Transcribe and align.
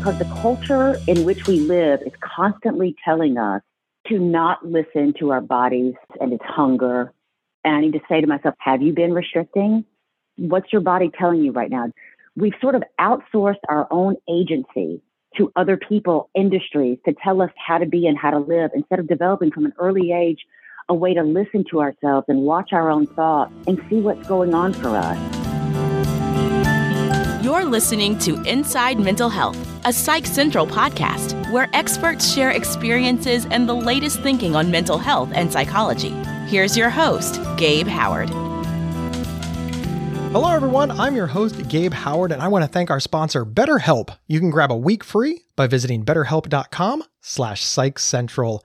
because 0.00 0.18
the 0.18 0.24
culture 0.40 0.98
in 1.08 1.24
which 1.26 1.46
we 1.46 1.60
live 1.60 2.00
is 2.00 2.12
constantly 2.22 2.96
telling 3.04 3.36
us 3.36 3.60
to 4.06 4.18
not 4.18 4.64
listen 4.64 5.12
to 5.18 5.30
our 5.30 5.42
bodies 5.42 5.92
and 6.18 6.32
its 6.32 6.42
hunger. 6.42 7.12
And 7.64 7.76
I 7.76 7.80
need 7.82 7.92
to 7.92 8.00
say 8.08 8.22
to 8.22 8.26
myself, 8.26 8.54
have 8.60 8.80
you 8.80 8.94
been 8.94 9.12
restricting? 9.12 9.84
What's 10.38 10.72
your 10.72 10.80
body 10.80 11.10
telling 11.18 11.44
you 11.44 11.52
right 11.52 11.70
now? 11.70 11.92
We've 12.34 12.54
sort 12.62 12.76
of 12.76 12.82
outsourced 12.98 13.60
our 13.68 13.86
own 13.90 14.16
agency 14.26 15.02
to 15.36 15.52
other 15.54 15.76
people, 15.76 16.30
industries 16.34 16.96
to 17.04 17.14
tell 17.22 17.42
us 17.42 17.50
how 17.58 17.76
to 17.76 17.84
be 17.84 18.06
and 18.06 18.16
how 18.16 18.30
to 18.30 18.38
live 18.38 18.70
instead 18.74 19.00
of 19.00 19.06
developing 19.06 19.50
from 19.50 19.66
an 19.66 19.74
early 19.78 20.12
age 20.12 20.46
a 20.88 20.94
way 20.94 21.12
to 21.12 21.22
listen 21.22 21.62
to 21.72 21.82
ourselves 21.82 22.24
and 22.26 22.40
watch 22.40 22.72
our 22.72 22.90
own 22.90 23.06
thoughts 23.06 23.52
and 23.66 23.78
see 23.90 24.00
what's 24.00 24.26
going 24.26 24.54
on 24.54 24.72
for 24.72 24.96
us. 24.96 25.49
You're 27.42 27.64
listening 27.64 28.18
to 28.18 28.42
Inside 28.42 29.00
Mental 29.00 29.30
Health, 29.30 29.56
a 29.86 29.94
Psych 29.94 30.26
Central 30.26 30.66
podcast 30.66 31.50
where 31.50 31.70
experts 31.72 32.30
share 32.30 32.50
experiences 32.50 33.46
and 33.50 33.66
the 33.66 33.72
latest 33.72 34.20
thinking 34.20 34.54
on 34.54 34.70
mental 34.70 34.98
health 34.98 35.30
and 35.32 35.50
psychology. 35.50 36.10
Here's 36.48 36.76
your 36.76 36.90
host, 36.90 37.40
Gabe 37.56 37.86
Howard. 37.86 38.28
Hello, 40.32 40.50
everyone. 40.54 40.90
I'm 40.90 41.16
your 41.16 41.28
host, 41.28 41.66
Gabe 41.66 41.94
Howard, 41.94 42.30
and 42.30 42.42
I 42.42 42.48
want 42.48 42.62
to 42.62 42.68
thank 42.68 42.90
our 42.90 43.00
sponsor, 43.00 43.46
BetterHelp. 43.46 44.14
You 44.26 44.38
can 44.38 44.50
grab 44.50 44.70
a 44.70 44.76
week 44.76 45.02
free 45.02 45.46
by 45.56 45.66
visiting 45.66 46.04
betterhelp.com 46.04 47.04
slash 47.22 47.64
psychcentral. 47.64 48.60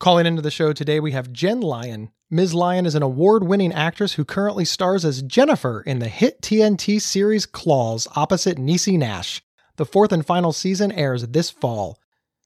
Calling 0.00 0.26
into 0.26 0.42
the 0.42 0.50
show 0.50 0.72
today, 0.72 0.98
we 0.98 1.12
have 1.12 1.32
Jenn 1.32 1.60
Lyon. 1.60 2.10
Ms. 2.30 2.52
Lyon 2.52 2.84
is 2.84 2.94
an 2.94 3.02
award 3.02 3.44
winning 3.44 3.72
actress 3.72 4.12
who 4.12 4.24
currently 4.24 4.66
stars 4.66 5.02
as 5.02 5.22
Jennifer 5.22 5.80
in 5.80 5.98
the 5.98 6.10
hit 6.10 6.42
TNT 6.42 7.00
series 7.00 7.46
Claws 7.46 8.06
opposite 8.16 8.58
Niecy 8.58 8.98
Nash. 8.98 9.42
The 9.76 9.86
fourth 9.86 10.12
and 10.12 10.26
final 10.26 10.52
season 10.52 10.92
airs 10.92 11.26
this 11.28 11.48
fall. 11.48 11.98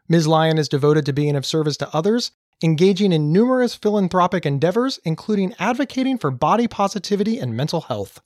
Ms. 0.09 0.29
Lyon 0.29 0.57
is 0.57 0.69
devoted 0.69 1.05
to 1.07 1.13
being 1.13 1.35
of 1.35 1.45
service 1.45 1.77
to 1.79 1.93
others, 1.93 2.31
engaging 2.63 3.13
in 3.13 3.33
numerous 3.33 3.75
philanthropic 3.75 4.47
endeavors, 4.47 5.01
including 5.05 5.53
advocating 5.59 6.17
for 6.17 6.31
body 6.31 6.69
positivity 6.69 7.41
and 7.41 7.57
mental 7.57 7.81
health. 7.81 8.21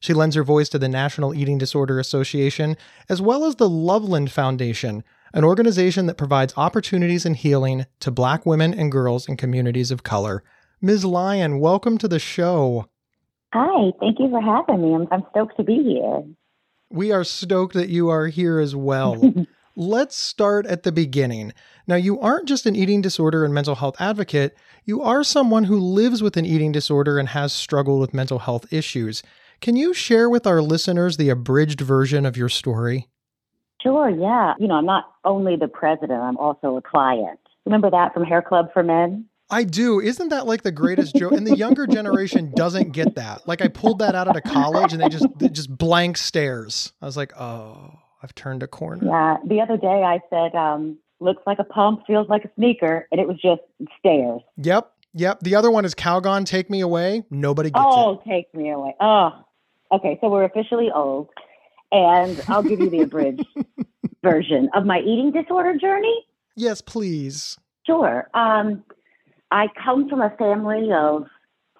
She 0.00 0.12
lends 0.12 0.34
her 0.34 0.42
voice 0.42 0.68
to 0.70 0.78
the 0.78 0.88
National 0.88 1.32
Eating 1.32 1.56
Disorder 1.56 2.00
Association, 2.00 2.76
as 3.08 3.22
well 3.22 3.44
as 3.44 3.54
the 3.56 3.68
Loveland 3.68 4.32
Foundation, 4.32 5.04
an 5.32 5.44
organization 5.44 6.06
that 6.06 6.18
provides 6.18 6.52
opportunities 6.56 7.24
and 7.24 7.36
healing 7.36 7.86
to 8.00 8.10
Black 8.10 8.44
women 8.44 8.74
and 8.74 8.90
girls 8.90 9.28
in 9.28 9.36
communities 9.36 9.92
of 9.92 10.02
color. 10.02 10.42
Ms. 10.82 11.06
Lyon, 11.06 11.58
welcome 11.58 11.96
to 11.96 12.06
the 12.06 12.18
show. 12.18 12.86
Hi, 13.54 13.92
thank 13.98 14.18
you 14.18 14.28
for 14.28 14.42
having 14.42 14.82
me. 14.82 14.94
I'm, 14.94 15.08
I'm 15.10 15.24
stoked 15.30 15.56
to 15.56 15.64
be 15.64 15.82
here. 15.82 16.22
We 16.90 17.12
are 17.12 17.24
stoked 17.24 17.74
that 17.74 17.88
you 17.88 18.10
are 18.10 18.26
here 18.26 18.58
as 18.58 18.76
well. 18.76 19.32
Let's 19.76 20.16
start 20.16 20.66
at 20.66 20.82
the 20.82 20.92
beginning. 20.92 21.54
Now, 21.86 21.96
you 21.96 22.20
aren't 22.20 22.46
just 22.46 22.66
an 22.66 22.76
eating 22.76 23.00
disorder 23.00 23.42
and 23.42 23.54
mental 23.54 23.76
health 23.76 23.96
advocate, 23.98 24.54
you 24.84 25.02
are 25.02 25.24
someone 25.24 25.64
who 25.64 25.78
lives 25.78 26.22
with 26.22 26.36
an 26.36 26.44
eating 26.44 26.72
disorder 26.72 27.18
and 27.18 27.30
has 27.30 27.54
struggled 27.54 28.00
with 28.00 28.12
mental 28.12 28.40
health 28.40 28.70
issues. 28.70 29.22
Can 29.62 29.76
you 29.76 29.94
share 29.94 30.28
with 30.28 30.46
our 30.46 30.60
listeners 30.60 31.16
the 31.16 31.30
abridged 31.30 31.80
version 31.80 32.26
of 32.26 32.36
your 32.36 32.50
story? 32.50 33.08
Sure, 33.82 34.10
yeah. 34.10 34.54
You 34.58 34.68
know, 34.68 34.74
I'm 34.74 34.86
not 34.86 35.04
only 35.24 35.56
the 35.56 35.68
president, 35.68 36.20
I'm 36.20 36.36
also 36.36 36.76
a 36.76 36.82
client. 36.82 37.40
Remember 37.64 37.90
that 37.90 38.12
from 38.12 38.24
Hair 38.24 38.42
Club 38.42 38.72
for 38.74 38.82
Men? 38.82 39.26
I 39.50 39.64
do. 39.64 40.00
Isn't 40.00 40.30
that 40.30 40.46
like 40.46 40.62
the 40.62 40.72
greatest 40.72 41.14
joke? 41.14 41.32
And 41.32 41.46
the 41.46 41.56
younger 41.56 41.86
generation 41.86 42.52
doesn't 42.54 42.92
get 42.92 43.14
that. 43.14 43.46
Like 43.46 43.62
I 43.62 43.68
pulled 43.68 44.00
that 44.00 44.14
out 44.14 44.34
of 44.34 44.42
college 44.42 44.92
and 44.92 45.00
they 45.00 45.08
just 45.08 45.26
they 45.38 45.48
just 45.48 45.76
blank 45.76 46.16
stares. 46.16 46.92
I 47.00 47.06
was 47.06 47.16
like, 47.16 47.38
oh, 47.38 47.98
I've 48.22 48.34
turned 48.34 48.62
a 48.62 48.66
corner. 48.66 49.06
Yeah. 49.06 49.36
The 49.46 49.60
other 49.60 49.76
day 49.76 50.02
I 50.02 50.20
said, 50.30 50.54
um, 50.56 50.98
looks 51.20 51.42
like 51.46 51.58
a 51.58 51.64
pump, 51.64 52.02
feels 52.06 52.28
like 52.28 52.44
a 52.44 52.50
sneaker, 52.56 53.06
and 53.10 53.20
it 53.20 53.26
was 53.26 53.36
just 53.40 53.62
stares. 53.98 54.40
Yep. 54.56 54.90
Yep. 55.14 55.40
The 55.40 55.54
other 55.54 55.70
one 55.70 55.84
is 55.84 55.94
Calgon, 55.94 56.44
take 56.44 56.68
me 56.68 56.80
away. 56.80 57.24
Nobody 57.30 57.70
gets 57.70 57.84
oh, 57.86 58.12
it. 58.12 58.18
Oh, 58.18 58.22
take 58.28 58.54
me 58.54 58.70
away. 58.70 58.94
Oh. 59.00 59.30
Okay, 59.92 60.18
so 60.20 60.28
we're 60.28 60.44
officially 60.44 60.90
old. 60.94 61.28
And 61.92 62.42
I'll 62.48 62.62
give 62.62 62.80
you 62.80 62.90
the 62.90 63.02
abridged 63.02 63.46
version 64.22 64.68
of 64.74 64.84
my 64.84 64.98
eating 64.98 65.30
disorder 65.30 65.76
journey. 65.76 66.26
Yes, 66.56 66.80
please. 66.80 67.56
Sure. 67.86 68.28
Um, 68.34 68.82
I 69.50 69.68
come 69.82 70.08
from 70.08 70.20
a 70.20 70.34
family 70.36 70.90
of 70.92 71.26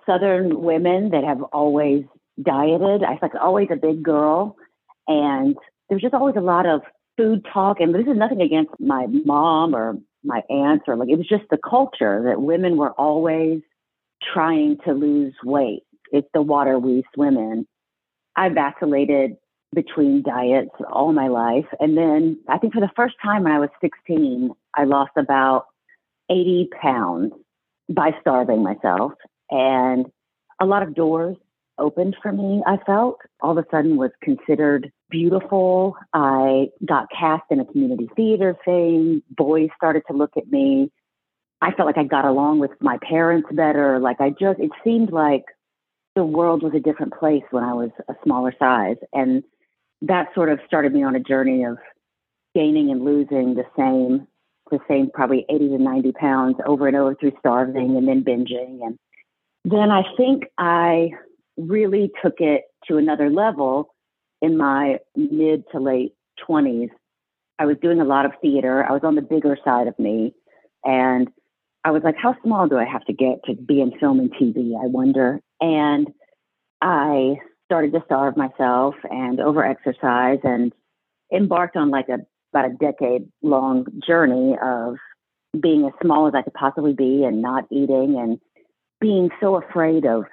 Southern 0.05 0.63
women 0.63 1.11
that 1.11 1.25
have 1.25 1.43
always 1.43 2.05
dieted. 2.41 3.03
I 3.03 3.13
was 3.13 3.19
like 3.23 3.35
always 3.35 3.69
a 3.71 3.77
big 3.77 4.03
girl, 4.03 4.57
and 5.09 5.57
there's 5.89 6.03
just 6.03 6.15
always 6.15 6.37
a 6.37 6.41
lot 6.41 6.67
of 6.67 6.83
food 7.17 7.47
talk. 7.53 7.81
And 7.81 7.95
this 7.95 8.07
is 8.07 8.17
nothing 8.17 8.41
against 8.41 8.73
my 8.79 9.07
mom 9.25 9.75
or 9.75 9.97
my 10.23 10.43
aunts 10.51 10.85
or 10.89 10.97
like 10.97 11.09
it 11.09 11.17
was 11.17 11.29
just 11.29 11.45
the 11.51 11.59
culture 11.59 12.25
that 12.27 12.43
women 12.43 12.77
were 12.77 12.91
always 12.93 13.63
trying 14.35 14.77
to 14.85 14.93
lose 14.93 15.35
weight. 15.45 15.83
It's 16.13 16.29
the 16.35 16.43
water 16.43 16.79
we 16.79 17.05
swim 17.15 17.37
in. 17.37 17.67
I 18.35 18.49
vacillated 18.49 19.37
between 19.75 20.23
diets 20.23 20.71
all 20.91 21.13
my 21.13 21.29
life. 21.29 21.67
And 21.81 21.97
then 21.97 22.39
I 22.49 22.59
think 22.59 22.75
for 22.75 22.81
the 22.81 22.91
first 22.97 23.15
time 23.23 23.45
when 23.45 23.53
I 23.53 23.59
was 23.59 23.71
16, 23.81 24.51
I 24.75 24.85
lost 24.85 25.13
about 25.17 25.67
80 26.31 26.71
pounds 26.81 27.33
by 27.89 28.11
starving 28.21 28.63
myself. 28.63 29.13
And 29.51 30.07
a 30.61 30.67
lot 30.67 30.83
of 30.83 30.95
doors 30.95 31.37
opened 31.79 32.17
for 32.23 32.33
me, 32.33 32.63
I 32.67 32.79
felt. 32.85 33.19
All 33.41 33.57
of 33.57 33.65
a 33.65 33.69
sudden 33.71 33.97
was 33.97 34.11
considered 34.23 34.91
beautiful. 35.11 35.97
I 36.13 36.69
got 36.85 37.09
cast 37.17 37.45
in 37.51 37.61
a 37.61 37.65
community 37.65 38.09
theater 38.17 38.57
thing. 38.65 39.23
Boys 39.31 39.69
started 39.77 40.03
to 40.11 40.17
look 40.17 40.37
at 40.37 40.51
me. 40.51 40.91
I 41.61 41.73
felt 41.73 41.87
like 41.87 41.99
I 41.99 42.05
got 42.05 42.25
along 42.25 42.59
with 42.59 42.73
my 42.81 42.99
parents 43.03 43.49
better. 43.53 43.99
Like 43.99 44.21
I 44.21 44.31
just, 44.31 44.59
it 44.59 44.71
seemed 44.85 45.13
like 45.13 45.45
the 46.15 46.25
world 46.25 46.63
was 46.63 46.73
a 46.75 46.81
different 46.81 47.15
place 47.19 47.45
when 47.51 47.65
I 47.65 47.75
was 47.75 47.91
a 48.09 48.15
smaller 48.25 48.55
size. 48.59 48.97
And 49.13 49.43
that 50.03 50.29
sort 50.35 50.51
of 50.51 50.61
started 50.67 50.93
me 50.93 51.03
on 51.03 51.15
a 51.15 51.21
journey 51.21 51.65
of 51.65 51.79
gaining 52.55 52.91
and 52.91 53.05
losing 53.05 53.55
the 53.55 53.65
same 53.77 54.27
the 54.71 54.79
same 54.89 55.11
probably 55.13 55.47
80 55.49 55.69
to 55.69 55.79
90 55.79 56.13
pounds 56.13 56.57
over 56.67 56.89
and 56.89 56.97
over 56.97 57.15
through 57.15 57.33
starving 57.39 57.97
and 57.97 58.09
then 58.09 58.25
binging. 58.25 58.81
And 58.83 58.99
then 59.65 59.91
I 59.91 60.03
think 60.17 60.45
I 60.59 61.11
really 61.57 62.11
took 62.23 62.35
it 62.39 62.63
to 62.89 62.97
another 62.97 63.31
level 63.31 63.95
in 64.43 64.57
my 64.57 64.99
mid 65.15 65.65
to 65.73 65.81
late 65.81 66.15
20s. 66.49 66.91
I 67.59 67.65
was 67.65 67.77
doing 67.81 68.01
a 68.01 68.05
lot 68.05 68.27
of 68.27 68.33
theater. 68.43 68.85
I 68.85 68.93
was 68.93 69.03
on 69.03 69.15
the 69.15 69.23
bigger 69.23 69.57
side 69.65 69.89
of 69.89 69.99
me. 69.99 70.35
And 70.85 71.29
I 71.85 71.91
was 71.91 72.03
like, 72.03 72.17
how 72.21 72.35
small 72.43 72.69
do 72.69 72.77
I 72.77 72.85
have 72.85 73.05
to 73.07 73.13
get 73.13 73.45
to 73.47 73.55
be 73.55 73.81
in 73.81 73.99
film 73.99 74.21
and 74.21 74.33
TV? 74.35 74.73
I 74.81 74.87
wonder. 74.87 75.41
And 75.61 76.09
I 76.83 77.37
started 77.65 77.93
to 77.93 78.03
starve 78.05 78.37
myself 78.37 78.95
and 79.11 79.39
overexercise 79.39 80.45
and 80.45 80.73
embarked 81.33 81.77
on 81.77 81.91
like 81.91 82.09
a 82.09 82.19
about 82.57 82.71
a 82.71 82.75
decade 82.75 83.29
long 83.43 83.85
journey 84.07 84.57
of 84.63 84.97
being 85.61 85.85
as 85.85 85.93
small 86.03 86.27
as 86.27 86.35
I 86.35 86.43
could 86.43 86.55
possibly 86.55 86.95
be 86.95 87.25
and 87.25 87.43
not 87.43 87.65
eating 87.71 88.17
and 88.19 88.39
being 89.01 89.29
so 89.41 89.57
afraid 89.57 90.07
of 90.07 90.25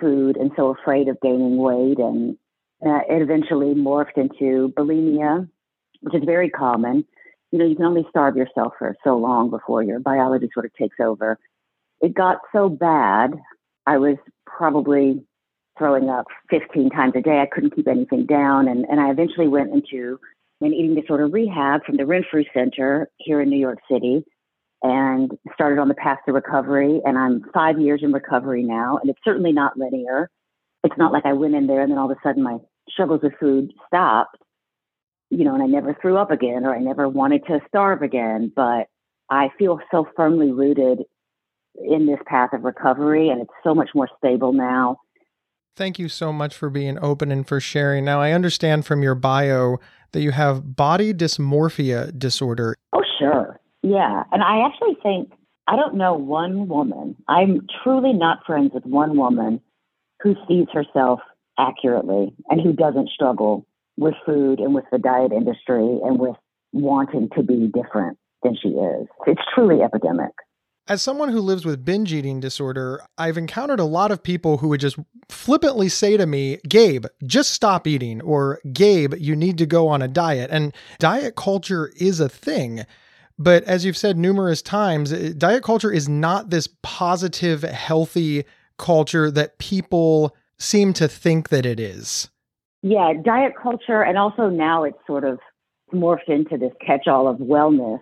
food 0.00 0.36
and 0.36 0.50
so 0.54 0.68
afraid 0.68 1.08
of 1.08 1.20
gaining 1.22 1.56
weight. 1.56 1.98
And 1.98 2.36
uh, 2.84 3.00
it 3.08 3.22
eventually 3.22 3.74
morphed 3.74 4.16
into 4.16 4.72
bulimia, 4.76 5.48
which 6.00 6.14
is 6.14 6.24
very 6.24 6.50
common. 6.50 7.04
You 7.52 7.58
know, 7.58 7.66
you 7.66 7.76
can 7.76 7.86
only 7.86 8.06
starve 8.10 8.36
yourself 8.36 8.74
for 8.78 8.94
so 9.04 9.16
long 9.16 9.50
before 9.50 9.82
your 9.82 10.00
biology 10.00 10.50
sort 10.52 10.66
of 10.66 10.74
takes 10.74 10.96
over. 11.00 11.38
It 12.00 12.14
got 12.14 12.38
so 12.52 12.68
bad, 12.68 13.34
I 13.86 13.98
was 13.98 14.16
probably 14.46 15.22
throwing 15.78 16.10
up 16.10 16.26
15 16.50 16.90
times 16.90 17.14
a 17.16 17.22
day. 17.22 17.40
I 17.40 17.46
couldn't 17.46 17.74
keep 17.74 17.88
anything 17.88 18.26
down. 18.26 18.68
And, 18.68 18.84
and 18.90 19.00
I 19.00 19.10
eventually 19.10 19.48
went 19.48 19.72
into 19.72 20.18
an 20.64 20.74
eating 20.74 20.94
disorder 20.94 21.26
rehab 21.26 21.84
from 21.84 21.96
the 21.96 22.06
Renfrew 22.06 22.44
Center 22.54 23.08
here 23.18 23.40
in 23.40 23.50
New 23.50 23.58
York 23.58 23.78
City 23.90 24.24
and 24.82 25.30
started 25.54 25.78
on 25.78 25.88
the 25.88 25.94
path 25.94 26.18
to 26.26 26.32
recovery. 26.32 27.00
And 27.04 27.16
I'm 27.16 27.42
five 27.54 27.80
years 27.80 28.00
in 28.02 28.12
recovery 28.12 28.62
now. 28.62 28.98
And 29.00 29.10
it's 29.10 29.20
certainly 29.24 29.52
not 29.52 29.76
linear. 29.76 30.28
It's 30.84 30.98
not 30.98 31.12
like 31.12 31.24
I 31.24 31.32
went 31.32 31.54
in 31.54 31.66
there 31.66 31.82
and 31.82 31.90
then 31.90 31.98
all 31.98 32.10
of 32.10 32.16
a 32.16 32.20
sudden 32.22 32.42
my 32.42 32.58
struggles 32.88 33.20
with 33.22 33.34
food 33.38 33.72
stopped, 33.86 34.36
you 35.30 35.44
know, 35.44 35.54
and 35.54 35.62
I 35.62 35.66
never 35.66 35.96
threw 36.00 36.16
up 36.16 36.30
again 36.30 36.64
or 36.64 36.74
I 36.74 36.80
never 36.80 37.08
wanted 37.08 37.46
to 37.46 37.60
starve 37.68 38.02
again. 38.02 38.52
But 38.54 38.88
I 39.30 39.50
feel 39.58 39.78
so 39.90 40.08
firmly 40.16 40.50
rooted 40.50 41.04
in 41.76 42.06
this 42.06 42.18
path 42.26 42.52
of 42.52 42.64
recovery 42.64 43.30
and 43.30 43.40
it's 43.40 43.52
so 43.64 43.74
much 43.74 43.90
more 43.94 44.08
stable 44.18 44.52
now 44.52 44.98
Thank 45.74 45.98
you 45.98 46.08
so 46.08 46.34
much 46.34 46.54
for 46.54 46.68
being 46.68 46.98
open 47.00 47.32
and 47.32 47.48
for 47.48 47.58
sharing. 47.58 48.04
Now, 48.04 48.20
I 48.20 48.32
understand 48.32 48.84
from 48.84 49.02
your 49.02 49.14
bio 49.14 49.78
that 50.12 50.22
you 50.22 50.30
have 50.30 50.76
body 50.76 51.12
dysmorphia 51.12 52.16
disorder. 52.18 52.76
Oh, 52.92 53.02
sure. 53.18 53.58
Yeah. 53.82 54.24
And 54.32 54.42
I 54.42 54.66
actually 54.66 54.96
think, 55.02 55.32
I 55.66 55.76
don't 55.76 55.94
know 55.94 56.14
one 56.14 56.68
woman, 56.68 57.16
I'm 57.28 57.66
truly 57.82 58.12
not 58.12 58.44
friends 58.46 58.72
with 58.74 58.84
one 58.84 59.16
woman 59.16 59.60
who 60.22 60.34
sees 60.46 60.66
herself 60.72 61.20
accurately 61.58 62.34
and 62.48 62.60
who 62.60 62.72
doesn't 62.72 63.10
struggle 63.10 63.66
with 63.96 64.14
food 64.24 64.58
and 64.60 64.74
with 64.74 64.84
the 64.90 64.98
diet 64.98 65.32
industry 65.32 65.98
and 66.02 66.18
with 66.18 66.36
wanting 66.72 67.28
to 67.36 67.42
be 67.42 67.70
different 67.72 68.18
than 68.42 68.56
she 68.60 68.68
is. 68.68 69.06
It's 69.26 69.42
truly 69.54 69.82
epidemic. 69.82 70.32
As 70.88 71.00
someone 71.00 71.28
who 71.28 71.40
lives 71.40 71.64
with 71.64 71.84
binge 71.84 72.12
eating 72.12 72.40
disorder, 72.40 73.00
I've 73.16 73.38
encountered 73.38 73.78
a 73.78 73.84
lot 73.84 74.10
of 74.10 74.22
people 74.22 74.58
who 74.58 74.68
would 74.68 74.80
just 74.80 74.98
flippantly 75.28 75.88
say 75.88 76.16
to 76.16 76.26
me, 76.26 76.58
Gabe, 76.68 77.06
just 77.24 77.52
stop 77.52 77.86
eating, 77.86 78.20
or 78.20 78.58
Gabe, 78.72 79.14
you 79.16 79.36
need 79.36 79.58
to 79.58 79.66
go 79.66 79.86
on 79.86 80.02
a 80.02 80.08
diet. 80.08 80.50
And 80.50 80.74
diet 80.98 81.36
culture 81.36 81.92
is 81.96 82.18
a 82.18 82.28
thing. 82.28 82.84
But 83.38 83.62
as 83.64 83.84
you've 83.84 83.96
said 83.96 84.18
numerous 84.18 84.60
times, 84.60 85.12
eh, 85.12 85.32
diet 85.38 85.62
culture 85.62 85.92
is 85.92 86.08
not 86.08 86.50
this 86.50 86.68
positive, 86.82 87.62
healthy 87.62 88.44
culture 88.76 89.30
that 89.30 89.58
people 89.58 90.36
seem 90.58 90.92
to 90.94 91.06
think 91.06 91.50
that 91.50 91.64
it 91.64 91.78
is. 91.78 92.28
Yeah, 92.82 93.12
diet 93.24 93.52
culture, 93.60 94.02
and 94.02 94.18
also 94.18 94.48
now 94.48 94.82
it's 94.82 94.98
sort 95.06 95.22
of 95.24 95.38
morphed 95.94 96.28
into 96.28 96.58
this 96.58 96.72
catch 96.84 97.06
all 97.06 97.28
of 97.28 97.36
wellness 97.38 98.00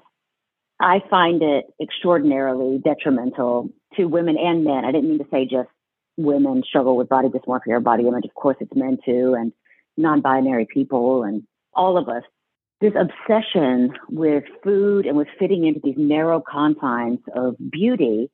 I 0.80 1.02
find 1.10 1.42
it 1.42 1.66
extraordinarily 1.80 2.78
detrimental 2.82 3.70
to 3.96 4.06
women 4.06 4.36
and 4.38 4.64
men. 4.64 4.84
I 4.84 4.92
didn't 4.92 5.10
mean 5.10 5.18
to 5.18 5.26
say 5.30 5.44
just 5.44 5.68
women 6.16 6.62
struggle 6.66 6.96
with 6.96 7.08
body 7.08 7.28
dysmorphia 7.28 7.72
or 7.72 7.80
body 7.80 8.08
image. 8.08 8.24
Of 8.24 8.34
course, 8.34 8.56
it's 8.60 8.74
men 8.74 8.98
too, 9.04 9.34
and 9.38 9.52
non 9.96 10.22
binary 10.22 10.66
people, 10.66 11.22
and 11.22 11.42
all 11.74 11.98
of 11.98 12.08
us. 12.08 12.22
This 12.80 12.94
obsession 12.98 13.92
with 14.08 14.44
food 14.64 15.04
and 15.04 15.14
with 15.14 15.28
fitting 15.38 15.66
into 15.66 15.80
these 15.84 15.98
narrow 15.98 16.40
confines 16.40 17.18
of 17.34 17.56
beauty 17.70 18.30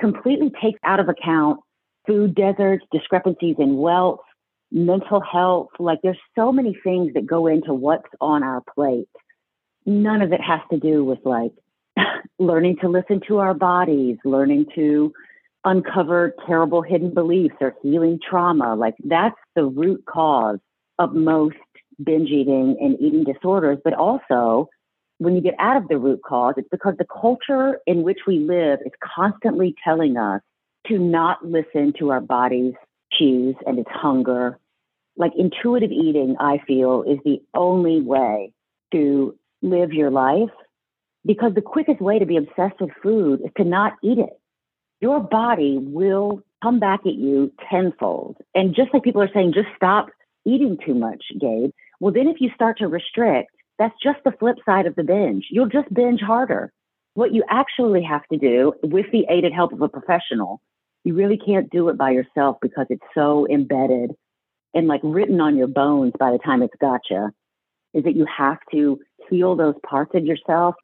completely 0.00 0.50
takes 0.62 0.80
out 0.84 1.00
of 1.00 1.10
account 1.10 1.60
food 2.06 2.34
deserts, 2.34 2.84
discrepancies 2.92 3.56
in 3.58 3.76
wealth, 3.76 4.20
mental 4.72 5.20
health. 5.20 5.68
Like, 5.78 5.98
there's 6.02 6.18
so 6.34 6.50
many 6.50 6.74
things 6.82 7.12
that 7.12 7.26
go 7.26 7.46
into 7.46 7.74
what's 7.74 8.08
on 8.22 8.42
our 8.42 8.62
plate. 8.74 9.08
None 9.84 10.22
of 10.22 10.32
it 10.32 10.40
has 10.40 10.60
to 10.70 10.78
do 10.78 11.04
with 11.04 11.18
like 11.24 11.52
learning 12.38 12.76
to 12.80 12.88
listen 12.88 13.20
to 13.28 13.38
our 13.38 13.54
bodies, 13.54 14.16
learning 14.24 14.66
to 14.74 15.12
uncover 15.64 16.34
terrible 16.46 16.82
hidden 16.82 17.12
beliefs 17.12 17.54
or 17.60 17.74
healing 17.82 18.18
trauma. 18.28 18.74
Like 18.74 18.94
that's 19.04 19.38
the 19.54 19.64
root 19.64 20.04
cause 20.06 20.58
of 20.98 21.14
most 21.14 21.56
binge 22.02 22.30
eating 22.30 22.76
and 22.80 23.00
eating 23.00 23.24
disorders. 23.24 23.78
But 23.82 23.94
also, 23.94 24.68
when 25.18 25.34
you 25.34 25.40
get 25.40 25.54
out 25.58 25.76
of 25.76 25.88
the 25.88 25.96
root 25.96 26.20
cause, 26.26 26.54
it's 26.56 26.68
because 26.70 26.94
the 26.98 27.06
culture 27.20 27.78
in 27.86 28.02
which 28.02 28.20
we 28.26 28.40
live 28.40 28.80
is 28.84 28.92
constantly 29.02 29.74
telling 29.84 30.16
us 30.16 30.42
to 30.88 30.98
not 30.98 31.44
listen 31.44 31.94
to 31.98 32.10
our 32.10 32.20
body's 32.20 32.74
cues 33.16 33.56
and 33.66 33.78
its 33.78 33.90
hunger. 33.90 34.58
Like 35.16 35.32
intuitive 35.36 35.92
eating, 35.92 36.36
I 36.40 36.58
feel, 36.66 37.04
is 37.04 37.18
the 37.24 37.40
only 37.54 38.00
way 38.00 38.52
to 38.92 39.38
live 39.62 39.92
your 39.92 40.10
life 40.10 40.50
because 41.24 41.54
the 41.54 41.62
quickest 41.62 42.00
way 42.00 42.18
to 42.18 42.26
be 42.26 42.36
obsessed 42.36 42.80
with 42.80 42.90
food 43.02 43.40
is 43.44 43.50
to 43.56 43.64
not 43.64 43.94
eat 44.02 44.18
it. 44.18 44.38
Your 45.00 45.20
body 45.20 45.78
will 45.80 46.42
come 46.62 46.78
back 46.78 47.00
at 47.06 47.14
you 47.14 47.52
tenfold. 47.70 48.36
And 48.54 48.74
just 48.74 48.92
like 48.92 49.02
people 49.02 49.22
are 49.22 49.30
saying, 49.32 49.52
just 49.54 49.68
stop 49.76 50.08
eating 50.46 50.78
too 50.84 50.94
much, 50.94 51.22
Gabe. 51.40 51.70
Well, 52.00 52.12
then 52.12 52.28
if 52.28 52.40
you 52.40 52.50
start 52.54 52.78
to 52.78 52.88
restrict, 52.88 53.50
that's 53.78 53.94
just 54.02 54.18
the 54.24 54.32
flip 54.32 54.56
side 54.64 54.86
of 54.86 54.94
the 54.94 55.02
binge. 55.02 55.46
You'll 55.50 55.68
just 55.68 55.92
binge 55.92 56.20
harder. 56.20 56.72
What 57.14 57.32
you 57.32 57.44
actually 57.48 58.02
have 58.02 58.26
to 58.32 58.38
do 58.38 58.74
with 58.82 59.06
the 59.12 59.26
aided 59.30 59.52
help 59.52 59.72
of 59.72 59.82
a 59.82 59.88
professional, 59.88 60.60
you 61.04 61.14
really 61.14 61.38
can't 61.38 61.70
do 61.70 61.88
it 61.88 61.98
by 61.98 62.10
yourself 62.10 62.56
because 62.60 62.86
it's 62.90 63.04
so 63.14 63.46
embedded 63.48 64.12
and 64.74 64.88
like 64.88 65.00
written 65.04 65.40
on 65.40 65.56
your 65.56 65.68
bones 65.68 66.12
by 66.18 66.32
the 66.32 66.38
time 66.38 66.62
it's 66.62 66.74
gotcha, 66.80 67.30
is 67.92 68.04
that 68.04 68.16
you 68.16 68.26
have 68.26 68.58
to 68.72 68.98
heal 69.30 69.54
those 69.54 69.76
parts 69.88 70.12
of 70.14 70.24
yourself 70.24 70.74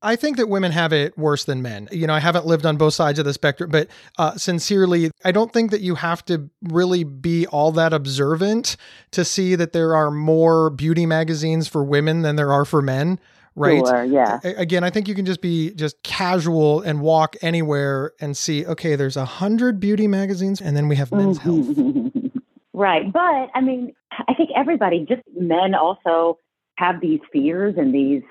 I 0.00 0.14
think 0.14 0.36
that 0.36 0.48
women 0.48 0.70
have 0.72 0.92
it 0.92 1.18
worse 1.18 1.44
than 1.44 1.60
men. 1.60 1.88
You 1.90 2.06
know, 2.06 2.14
I 2.14 2.20
haven't 2.20 2.46
lived 2.46 2.64
on 2.64 2.76
both 2.76 2.94
sides 2.94 3.18
of 3.18 3.24
the 3.24 3.32
spectrum, 3.32 3.70
but 3.70 3.88
uh, 4.16 4.36
sincerely, 4.36 5.10
I 5.24 5.32
don't 5.32 5.52
think 5.52 5.72
that 5.72 5.80
you 5.80 5.96
have 5.96 6.24
to 6.26 6.48
really 6.62 7.02
be 7.02 7.46
all 7.48 7.72
that 7.72 7.92
observant 7.92 8.76
to 9.10 9.24
see 9.24 9.56
that 9.56 9.72
there 9.72 9.96
are 9.96 10.10
more 10.10 10.70
beauty 10.70 11.04
magazines 11.04 11.66
for 11.66 11.82
women 11.82 12.22
than 12.22 12.36
there 12.36 12.52
are 12.52 12.64
for 12.64 12.80
men. 12.80 13.18
Right. 13.56 13.84
Sure, 13.84 14.04
yeah. 14.04 14.38
Again, 14.44 14.84
I 14.84 14.90
think 14.90 15.08
you 15.08 15.16
can 15.16 15.26
just 15.26 15.40
be 15.40 15.72
just 15.72 16.00
casual 16.04 16.80
and 16.80 17.00
walk 17.00 17.34
anywhere 17.42 18.12
and 18.20 18.36
see, 18.36 18.64
okay, 18.64 18.94
there's 18.94 19.16
a 19.16 19.24
hundred 19.24 19.80
beauty 19.80 20.06
magazines 20.06 20.60
and 20.60 20.76
then 20.76 20.86
we 20.86 20.94
have 20.94 21.10
men's 21.10 21.38
health. 21.38 21.66
right. 22.72 23.12
But 23.12 23.50
I 23.54 23.60
mean, 23.60 23.94
I 24.12 24.34
think 24.34 24.50
everybody, 24.54 25.04
just 25.08 25.22
men 25.36 25.74
also 25.74 26.38
have 26.76 27.00
these 27.00 27.18
fears 27.32 27.74
and 27.76 27.92
these 27.92 28.22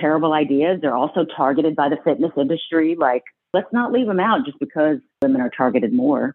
terrible 0.00 0.32
ideas. 0.32 0.80
They're 0.80 0.96
also 0.96 1.24
targeted 1.36 1.76
by 1.76 1.88
the 1.88 1.96
fitness 2.04 2.32
industry. 2.36 2.96
Like, 2.98 3.22
let's 3.54 3.72
not 3.72 3.92
leave 3.92 4.06
them 4.06 4.20
out 4.20 4.44
just 4.44 4.58
because 4.58 4.98
women 5.20 5.40
are 5.40 5.50
targeted 5.50 5.92
more. 5.92 6.34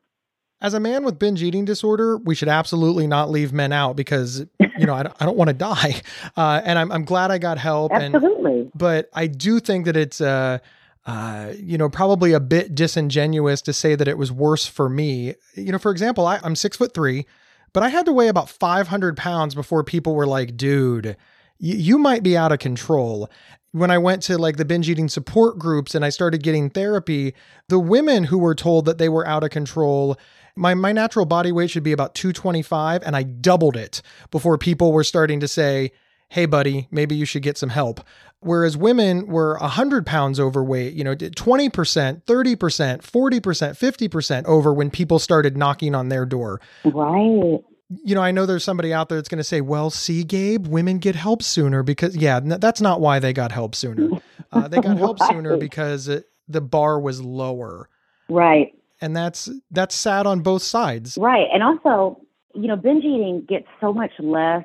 As 0.59 0.73
a 0.73 0.79
man 0.79 1.03
with 1.03 1.19
binge 1.19 1.43
eating 1.43 1.65
disorder, 1.65 2.17
we 2.17 2.33
should 2.33 2.47
absolutely 2.47 3.05
not 3.05 3.29
leave 3.29 3.53
men 3.53 3.71
out 3.71 3.95
because, 3.95 4.45
you 4.77 4.85
know, 4.87 4.95
I 4.95 5.03
don't, 5.03 5.15
I 5.19 5.25
don't 5.25 5.37
want 5.37 5.49
to 5.49 5.53
die. 5.53 6.01
Uh, 6.35 6.61
and 6.63 6.77
I'm, 6.77 6.91
I'm 6.91 7.03
glad 7.03 7.31
I 7.31 7.39
got 7.39 7.57
help. 7.57 7.91
Absolutely. 7.91 8.59
And, 8.61 8.71
but 8.75 9.09
I 9.13 9.25
do 9.25 9.59
think 9.59 9.85
that 9.85 9.97
it's, 9.97 10.21
uh, 10.21 10.59
uh, 11.07 11.53
you 11.57 11.77
know, 11.79 11.89
probably 11.89 12.33
a 12.33 12.39
bit 12.39 12.75
disingenuous 12.75 13.61
to 13.63 13.73
say 13.73 13.95
that 13.95 14.07
it 14.07 14.17
was 14.17 14.31
worse 14.31 14.67
for 14.67 14.87
me. 14.87 15.33
You 15.55 15.71
know, 15.71 15.79
for 15.79 15.91
example, 15.91 16.27
I, 16.27 16.39
I'm 16.43 16.55
six 16.55 16.77
foot 16.77 16.93
three, 16.93 17.25
but 17.73 17.81
I 17.81 17.89
had 17.89 18.05
to 18.05 18.13
weigh 18.13 18.27
about 18.27 18.49
500 18.49 19.17
pounds 19.17 19.55
before 19.55 19.83
people 19.83 20.13
were 20.13 20.27
like, 20.27 20.57
dude, 20.57 21.17
you 21.59 21.97
might 21.97 22.23
be 22.23 22.37
out 22.37 22.51
of 22.51 22.59
control. 22.59 23.29
When 23.71 23.91
I 23.91 23.97
went 23.97 24.23
to 24.23 24.37
like 24.37 24.57
the 24.57 24.65
binge 24.65 24.89
eating 24.89 25.09
support 25.09 25.59
groups 25.59 25.93
and 25.93 26.03
I 26.03 26.09
started 26.09 26.43
getting 26.43 26.69
therapy, 26.69 27.33
the 27.67 27.79
women 27.79 28.25
who 28.25 28.37
were 28.37 28.55
told 28.55 28.85
that 28.85 28.97
they 28.97 29.09
were 29.09 29.27
out 29.27 29.43
of 29.43 29.49
control, 29.49 30.17
my, 30.55 30.73
my 30.73 30.91
natural 30.91 31.25
body 31.25 31.51
weight 31.51 31.69
should 31.69 31.83
be 31.83 31.91
about 31.91 32.15
225, 32.15 33.03
and 33.03 33.15
I 33.15 33.23
doubled 33.23 33.75
it 33.75 34.01
before 34.31 34.57
people 34.57 34.91
were 34.91 35.03
starting 35.03 35.39
to 35.41 35.47
say, 35.47 35.91
hey, 36.29 36.45
buddy, 36.45 36.87
maybe 36.91 37.15
you 37.15 37.25
should 37.25 37.43
get 37.43 37.57
some 37.57 37.69
help. 37.69 38.01
Whereas 38.39 38.75
women 38.77 39.27
were 39.27 39.57
100 39.59 40.05
pounds 40.05 40.39
overweight, 40.39 40.93
you 40.93 41.03
know, 41.03 41.15
20%, 41.15 41.71
30%, 41.71 42.23
40%, 42.25 43.39
50% 43.39 44.45
over 44.45 44.73
when 44.73 44.89
people 44.89 45.19
started 45.19 45.57
knocking 45.57 45.95
on 45.95 46.09
their 46.09 46.25
door. 46.25 46.59
Right 46.85 47.61
you 47.89 48.15
know, 48.15 48.21
I 48.21 48.31
know 48.31 48.45
there's 48.45 48.63
somebody 48.63 48.93
out 48.93 49.09
there 49.09 49.17
that's 49.17 49.29
going 49.29 49.37
to 49.37 49.43
say, 49.43 49.61
well, 49.61 49.89
see, 49.89 50.23
Gabe, 50.23 50.67
women 50.67 50.97
get 50.97 51.15
help 51.15 51.41
sooner 51.41 51.83
because, 51.83 52.15
yeah, 52.17 52.39
that's 52.43 52.81
not 52.81 52.99
why 52.99 53.19
they 53.19 53.33
got 53.33 53.51
help 53.51 53.75
sooner. 53.75 54.21
Uh, 54.49 54.65
they 54.65 54.79
got 54.79 54.97
help 54.97 55.19
sooner 55.19 55.57
because 55.57 56.07
it, 56.07 56.29
the 56.47 56.61
bar 56.61 57.01
was 57.01 57.21
lower. 57.21 57.89
Right. 58.29 58.73
And 59.01 59.13
that's, 59.13 59.49
that's 59.71 59.93
sad 59.93 60.25
on 60.25 60.39
both 60.39 60.61
sides. 60.61 61.17
Right. 61.17 61.47
And 61.53 61.61
also, 61.61 62.21
you 62.55 62.69
know, 62.69 62.77
binge 62.77 63.03
eating 63.03 63.45
gets 63.47 63.67
so 63.81 63.91
much 63.91 64.11
less, 64.19 64.63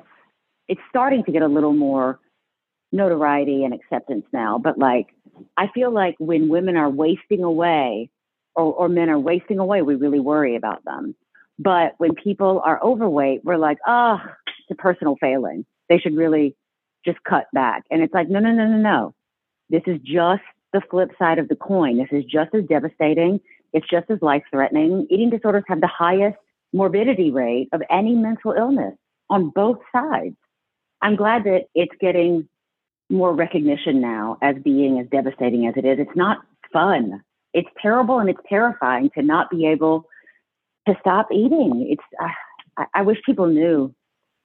it's 0.69 0.79
starting 0.89 1.25
to 1.25 1.33
get 1.33 1.41
a 1.41 1.47
little 1.47 1.73
more 1.73 2.17
notoriety 2.93 3.65
and 3.65 3.73
acceptance 3.73 4.25
now. 4.31 4.57
But 4.57 4.77
like, 4.77 5.07
I 5.57 5.67
feel 5.75 5.93
like 5.93 6.15
when 6.17 6.47
women 6.47 6.77
are 6.77 6.89
wasting 6.89 7.43
away 7.43 8.09
or, 8.55 8.73
or 8.73 8.87
men 8.87 9.09
are 9.09 9.19
wasting 9.19 9.59
away, 9.59 9.81
we 9.81 9.95
really 9.95 10.21
worry 10.21 10.55
about 10.55 10.85
them 10.85 11.13
but 11.63 11.93
when 11.97 12.13
people 12.15 12.61
are 12.65 12.81
overweight, 12.83 13.45
we're 13.45 13.57
like, 13.57 13.77
oh, 13.87 14.17
it's 14.47 14.71
a 14.71 14.75
personal 14.75 15.15
failing. 15.19 15.65
They 15.89 15.97
should 15.97 16.15
really 16.15 16.55
just 17.05 17.23
cut 17.23 17.45
back. 17.53 17.83
And 17.89 18.01
it's 18.01 18.13
like, 18.13 18.29
no, 18.29 18.39
no, 18.39 18.51
no, 18.51 18.67
no, 18.67 18.77
no. 18.77 19.15
This 19.69 19.83
is 19.87 19.99
just 20.03 20.43
the 20.73 20.81
flip 20.89 21.11
side 21.17 21.39
of 21.39 21.47
the 21.47 21.55
coin. 21.55 21.97
This 21.97 22.09
is 22.11 22.25
just 22.25 22.53
as 22.53 22.63
devastating. 22.65 23.39
It's 23.71 23.87
just 23.89 24.09
as 24.09 24.21
life 24.21 24.43
threatening. 24.51 25.07
Eating 25.09 25.29
disorders 25.29 25.63
have 25.67 25.81
the 25.81 25.87
highest 25.87 26.37
morbidity 26.73 27.31
rate 27.31 27.69
of 27.71 27.81
any 27.89 28.13
mental 28.13 28.51
illness 28.51 28.95
on 29.29 29.49
both 29.49 29.77
sides. 29.91 30.35
I'm 31.01 31.15
glad 31.15 31.43
that 31.45 31.65
it's 31.75 31.95
getting 31.99 32.47
more 33.09 33.33
recognition 33.33 34.01
now 34.01 34.37
as 34.41 34.55
being 34.63 34.99
as 34.99 35.07
devastating 35.07 35.67
as 35.67 35.75
it 35.77 35.85
is. 35.85 35.99
It's 35.99 36.15
not 36.15 36.39
fun. 36.71 37.21
It's 37.53 37.69
terrible 37.81 38.19
and 38.19 38.29
it's 38.29 38.39
terrifying 38.49 39.11
to 39.15 39.21
not 39.21 39.49
be 39.49 39.67
able 39.67 40.05
to 40.87 40.95
stop 40.99 41.27
eating. 41.31 41.87
It's 41.89 42.03
uh, 42.21 42.27
I, 42.77 42.99
I 42.99 43.01
wish 43.01 43.17
people 43.25 43.47
knew 43.47 43.93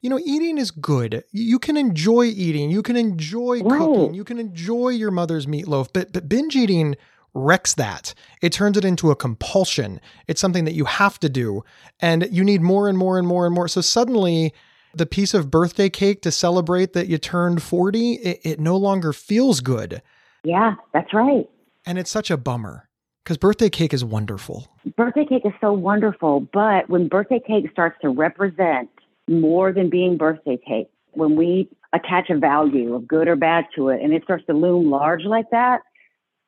you 0.01 0.09
know, 0.09 0.19
eating 0.23 0.57
is 0.57 0.71
good. 0.71 1.23
You 1.31 1.59
can 1.59 1.75
enjoy 1.75 2.25
eating. 2.25 2.71
You 2.71 2.81
can 2.81 2.95
enjoy 2.95 3.61
right. 3.61 3.79
cooking. 3.79 4.13
You 4.13 4.23
can 4.23 4.39
enjoy 4.39 4.89
your 4.89 5.11
mother's 5.11 5.45
meatloaf. 5.45 5.89
But 5.93 6.13
but 6.13 6.29
binge 6.29 6.55
eating 6.55 6.95
wrecks 7.33 7.73
that. 7.75 8.13
It 8.41 8.53
turns 8.53 8.77
it 8.77 8.85
into 8.85 9.11
a 9.11 9.15
compulsion. 9.15 9.99
It's 10.27 10.41
something 10.41 10.65
that 10.65 10.73
you 10.73 10.85
have 10.85 11.19
to 11.19 11.29
do, 11.29 11.63
and 11.99 12.27
you 12.31 12.43
need 12.43 12.61
more 12.61 12.87
and 12.87 12.97
more 12.97 13.17
and 13.17 13.27
more 13.27 13.45
and 13.45 13.53
more. 13.53 13.67
So 13.67 13.81
suddenly, 13.81 14.53
the 14.93 15.05
piece 15.05 15.33
of 15.33 15.51
birthday 15.51 15.89
cake 15.89 16.21
to 16.21 16.31
celebrate 16.31 16.93
that 16.93 17.07
you 17.07 17.17
turned 17.17 17.61
forty, 17.61 18.13
it, 18.13 18.39
it 18.43 18.59
no 18.59 18.77
longer 18.77 19.11
feels 19.11 19.59
good. 19.59 20.01
Yeah, 20.43 20.75
that's 20.93 21.13
right. 21.13 21.49
And 21.85 21.97
it's 21.99 22.11
such 22.11 22.31
a 22.31 22.37
bummer. 22.37 22.88
Because 23.23 23.37
birthday 23.37 23.69
cake 23.69 23.93
is 23.93 24.03
wonderful. 24.03 24.67
Birthday 24.95 25.25
cake 25.25 25.45
is 25.45 25.53
so 25.61 25.71
wonderful, 25.73 26.41
but 26.51 26.89
when 26.89 27.07
birthday 27.07 27.39
cake 27.39 27.69
starts 27.71 27.97
to 28.01 28.09
represent 28.09 28.89
more 29.27 29.71
than 29.71 29.89
being 29.89 30.17
birthday 30.17 30.57
cake, 30.57 30.87
when 31.11 31.35
we 31.35 31.69
attach 31.93 32.29
a 32.29 32.37
value 32.37 32.95
of 32.95 33.07
good 33.07 33.27
or 33.27 33.35
bad 33.35 33.65
to 33.75 33.89
it 33.89 34.01
and 34.01 34.13
it 34.13 34.23
starts 34.23 34.45
to 34.45 34.53
loom 34.53 34.89
large 34.89 35.23
like 35.23 35.49
that 35.51 35.81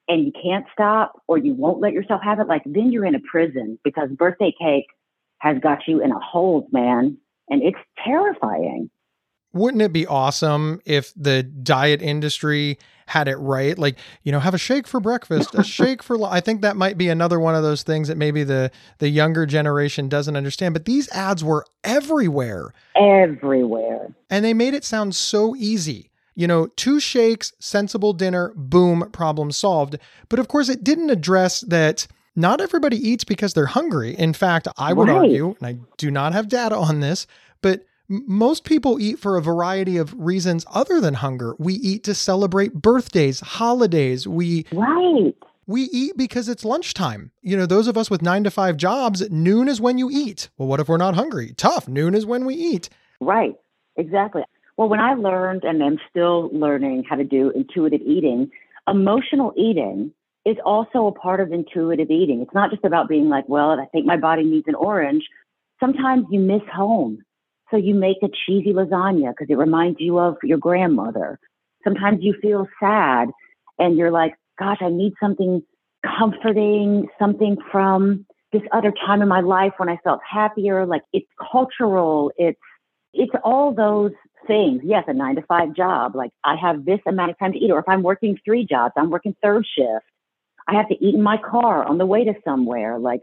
and 0.08 0.26
you 0.26 0.32
can't 0.32 0.66
stop 0.74 1.22
or 1.28 1.38
you 1.38 1.54
won't 1.54 1.80
let 1.80 1.94
yourself 1.94 2.22
have 2.24 2.40
it, 2.40 2.48
like 2.48 2.64
then 2.66 2.92
you're 2.92 3.06
in 3.06 3.16
a 3.16 3.20
prison 3.20 3.78
because 3.84 4.10
birthday 4.12 4.54
cake 4.60 4.88
has 5.40 5.58
got 5.60 5.88
you 5.88 6.02
in 6.02 6.12
a 6.12 6.20
hold, 6.20 6.72
man. 6.72 7.18
And 7.50 7.64
it's 7.64 7.78
terrifying. 8.04 8.90
Wouldn't 9.54 9.82
it 9.82 9.92
be 9.92 10.08
awesome 10.08 10.82
if 10.86 11.14
the 11.16 11.44
diet 11.44 12.02
industry 12.02 12.80
had 13.06 13.28
it 13.28 13.36
right? 13.36 13.78
Like, 13.78 13.98
you 14.24 14.32
know, 14.32 14.40
have 14.40 14.54
a 14.54 14.58
shake 14.58 14.88
for 14.88 15.00
breakfast, 15.00 15.54
a 15.54 15.64
shake 15.78 16.02
for 16.02 16.24
I 16.24 16.40
think 16.40 16.62
that 16.62 16.78
might 16.78 16.98
be 16.98 17.10
another 17.10 17.40
one 17.40 17.56
of 17.56 17.64
those 17.64 17.84
things 17.84 18.08
that 18.08 18.18
maybe 18.18 18.44
the 18.44 18.72
the 19.00 19.10
younger 19.10 19.46
generation 19.46 20.08
doesn't 20.08 20.38
understand, 20.38 20.74
but 20.74 20.86
these 20.86 21.10
ads 21.12 21.44
were 21.44 21.66
everywhere. 21.84 22.74
Everywhere. 22.96 24.14
And 24.30 24.46
they 24.46 24.54
made 24.54 24.74
it 24.74 24.86
sound 24.86 25.16
so 25.16 25.56
easy. 25.56 26.10
You 26.34 26.48
know, 26.48 26.68
two 26.68 27.02
shakes, 27.02 27.52
sensible 27.60 28.14
dinner, 28.14 28.54
boom, 28.56 29.10
problem 29.12 29.52
solved. 29.52 29.98
But 30.30 30.40
of 30.40 30.48
course, 30.48 30.70
it 30.70 30.84
didn't 30.84 31.10
address 31.10 31.60
that 31.62 32.08
not 32.36 32.62
everybody 32.62 32.96
eats 32.98 33.26
because 33.26 33.54
they're 33.54 33.66
hungry. 33.66 34.18
In 34.18 34.34
fact, 34.34 34.68
I 34.78 34.94
would 34.94 35.10
right. 35.10 35.18
argue, 35.18 35.56
and 35.60 35.68
I 35.68 35.78
do 35.98 36.10
not 36.10 36.32
have 36.32 36.48
data 36.48 36.76
on 36.76 37.02
this, 37.02 37.28
but 37.62 37.86
most 38.12 38.66
people 38.66 39.00
eat 39.00 39.20
for 39.20 39.38
a 39.38 39.42
variety 39.42 39.98
of 39.98 40.14
reasons 40.18 40.66
other 40.72 41.00
than 41.00 41.16
hunger. 41.16 41.56
We 41.58 41.76
eat 41.76 42.04
to 42.04 42.14
celebrate 42.14 42.74
birthdays, 42.74 43.40
holidays. 43.40 44.28
We 44.28 44.66
Right. 44.72 45.34
We 45.68 45.84
eat 45.84 46.18
because 46.18 46.50
it's 46.50 46.66
lunchtime. 46.66 47.32
You 47.42 47.56
know, 47.56 47.66
those 47.66 47.88
of 47.88 47.98
us 47.98 48.10
with 48.10 48.22
9 48.22 48.44
to 48.44 48.52
5 48.52 48.76
jobs, 48.76 49.30
noon 49.32 49.70
is 49.70 49.80
when 49.80 49.98
you 49.98 50.10
eat. 50.12 50.50
Well, 50.58 50.68
what 50.68 50.82
if 50.82 50.90
we're 50.90 50.98
not 50.98 51.16
hungry? 51.16 51.54
Tough. 51.56 51.88
Noon 51.88 52.14
is 52.14 52.26
when 52.26 52.46
we 52.46 52.56
eat. 52.56 52.90
Right. 53.22 53.56
Exactly. 53.96 54.44
Well, 54.76 54.90
when 54.90 55.00
I 55.00 55.14
learned 55.14 55.64
and 55.64 55.82
I'm 55.82 56.00
still 56.10 56.50
learning 56.52 57.06
how 57.10 57.16
to 57.16 57.24
do 57.24 57.52
intuitive 57.52 58.02
eating, 58.02 58.52
emotional 58.88 59.54
eating 59.56 60.12
is 60.46 60.58
also 60.66 61.06
a 61.06 61.12
part 61.12 61.40
of 61.40 61.54
intuitive 61.54 62.10
eating. 62.10 62.42
It's 62.42 62.54
not 62.54 62.72
just 62.72 62.84
about 62.84 63.08
being 63.08 63.30
like, 63.30 63.48
well, 63.48 63.80
I 63.80 63.86
think 63.86 64.06
my 64.06 64.18
body 64.18 64.44
needs 64.44 64.68
an 64.68 64.76
orange. 64.76 65.24
Sometimes 65.80 66.26
you 66.32 66.40
miss 66.40 66.64
home 66.74 67.24
so 67.72 67.78
you 67.78 67.96
make 67.96 68.18
a 68.22 68.28
cheesy 68.46 68.74
lasagna 68.74 69.32
because 69.32 69.48
it 69.50 69.58
reminds 69.58 70.00
you 70.00 70.20
of 70.20 70.38
your 70.44 70.58
grandmother. 70.58 71.40
Sometimes 71.84 72.20
you 72.22 72.36
feel 72.42 72.68
sad 72.80 73.30
and 73.80 73.98
you're 73.98 74.12
like, 74.12 74.36
gosh, 74.60 74.78
I 74.82 74.90
need 74.90 75.14
something 75.20 75.64
comforting, 76.06 77.08
something 77.18 77.58
from 77.72 78.26
this 78.52 78.62
other 78.72 78.94
time 79.06 79.22
in 79.22 79.28
my 79.28 79.40
life 79.40 79.74
when 79.78 79.90
I 79.90 79.98
felt 80.04 80.20
happier. 80.30 80.86
Like 80.86 81.04
it's 81.14 81.28
cultural. 81.52 82.32
It's, 82.38 82.60
it's 83.14 83.34
all 83.44 83.74
those 83.74 84.12
things. 84.48 84.82
Yes, 84.84 85.06
a 85.08 85.14
nine 85.14 85.36
to 85.36 85.42
five 85.44 85.74
job. 85.76 86.16
Like 86.16 86.32
I 86.44 86.56
have 86.56 86.86
this 86.86 87.00
amount 87.08 87.32
of 87.32 87.40
time 87.40 87.54
to 87.54 87.58
eat, 87.58 87.72
or 87.72 87.80
if 87.80 87.86
I'm 87.88 88.04
working 88.04 88.38
three 88.44 88.66
jobs, 88.66 88.94
I'm 88.98 89.10
working 89.10 89.36
third 89.42 89.66
shift. 89.78 90.06
I 90.68 90.76
have 90.76 90.88
to 90.90 91.04
eat 91.04 91.16
in 91.16 91.22
my 91.22 91.38
car 91.38 91.84
on 91.84 91.98
the 91.98 92.06
way 92.06 92.24
to 92.24 92.34
somewhere. 92.46 93.00
Like 93.00 93.22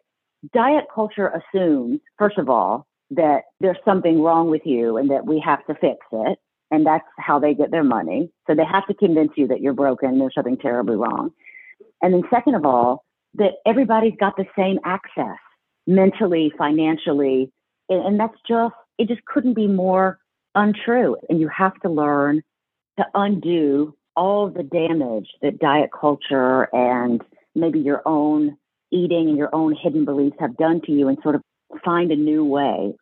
diet 0.52 0.85
culture 0.93 1.28
assumes, 1.28 2.00
first 2.19 2.38
of 2.38 2.49
all, 2.49 2.87
that 3.11 3.45
there's 3.61 3.79
something 3.85 4.21
wrong 4.23 4.50
with 4.50 4.62
you 4.65 4.97
and 4.97 5.11
that 5.11 5.27
we 5.27 5.43
have 5.45 5.65
to 5.67 5.75
fix 5.75 5.99
it. 6.12 6.38
And 6.71 6.85
that's 6.85 7.07
how 7.19 7.38
they 7.38 7.55
get 7.55 7.71
their 7.71 7.85
money. 7.85 8.31
So 8.47 8.55
they 8.55 8.65
have 8.65 8.87
to 8.88 8.95
convince 8.95 9.33
you 9.37 9.49
that 9.49 9.61
you're 9.61 9.73
broken, 9.73 10.19
there's 10.19 10.35
something 10.35 10.59
terribly 10.59 10.97
wrong. 10.97 11.33
And 12.03 12.12
then, 12.12 12.23
second 12.31 12.55
of 12.55 12.65
all, 12.65 13.05
that 13.35 13.55
everybody's 13.67 14.17
got 14.19 14.37
the 14.37 14.45
same 14.57 14.79
access 14.85 15.38
mentally, 15.87 16.53
financially. 16.57 17.50
And, 17.88 18.21
that's 18.21 18.37
just, 18.47 18.75
it 18.99 19.09
just 19.09 19.25
couldn't 19.25 19.55
be 19.55 19.67
more 19.67 20.19
untrue. 20.55 21.17
And 21.29 21.41
you 21.41 21.49
have 21.49 21.75
to 21.81 21.88
learn 21.88 22.43
to 22.99 23.07
undo 23.15 23.95
all 24.15 24.50
the 24.50 24.62
damage 24.62 25.29
that 25.41 25.59
diet 25.59 25.91
culture 25.99 26.69
and 26.75 27.23
maybe 27.55 27.79
your 27.79 28.03
own 28.05 28.59
eating 28.91 29.29
and 29.29 29.38
your 29.38 29.55
own 29.55 29.75
hidden 29.75 30.05
beliefs 30.05 30.37
have 30.41 30.57
done 30.57 30.81
to 30.85 30.93
you 30.93 31.09
and 31.09 31.19
sort 31.23 31.35
of 31.35 31.43
find 31.85 32.11
a 32.11 32.16
new 32.16 32.44
way. 32.44 32.94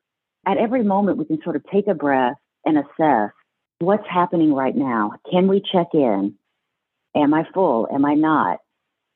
At 0.47 0.59
every 0.59 0.85
moment, 0.85 1.19
we 1.19 1.25
can 1.25 1.41
sort 1.43 1.57
of 1.57 1.65
take 1.73 1.87
a 1.89 1.95
breath 1.95 2.37
and 2.65 2.79
assess 2.79 3.31
what's 3.79 4.07
happening 4.09 4.55
right 4.55 4.75
now. 4.75 5.13
Can 5.31 5.49
we 5.49 5.61
check 5.61 5.89
in? 5.93 6.35
Am 7.15 7.35
I 7.35 7.45
full? 7.53 7.89
Am 7.93 8.05
I 8.05 8.15
not? 8.15 8.59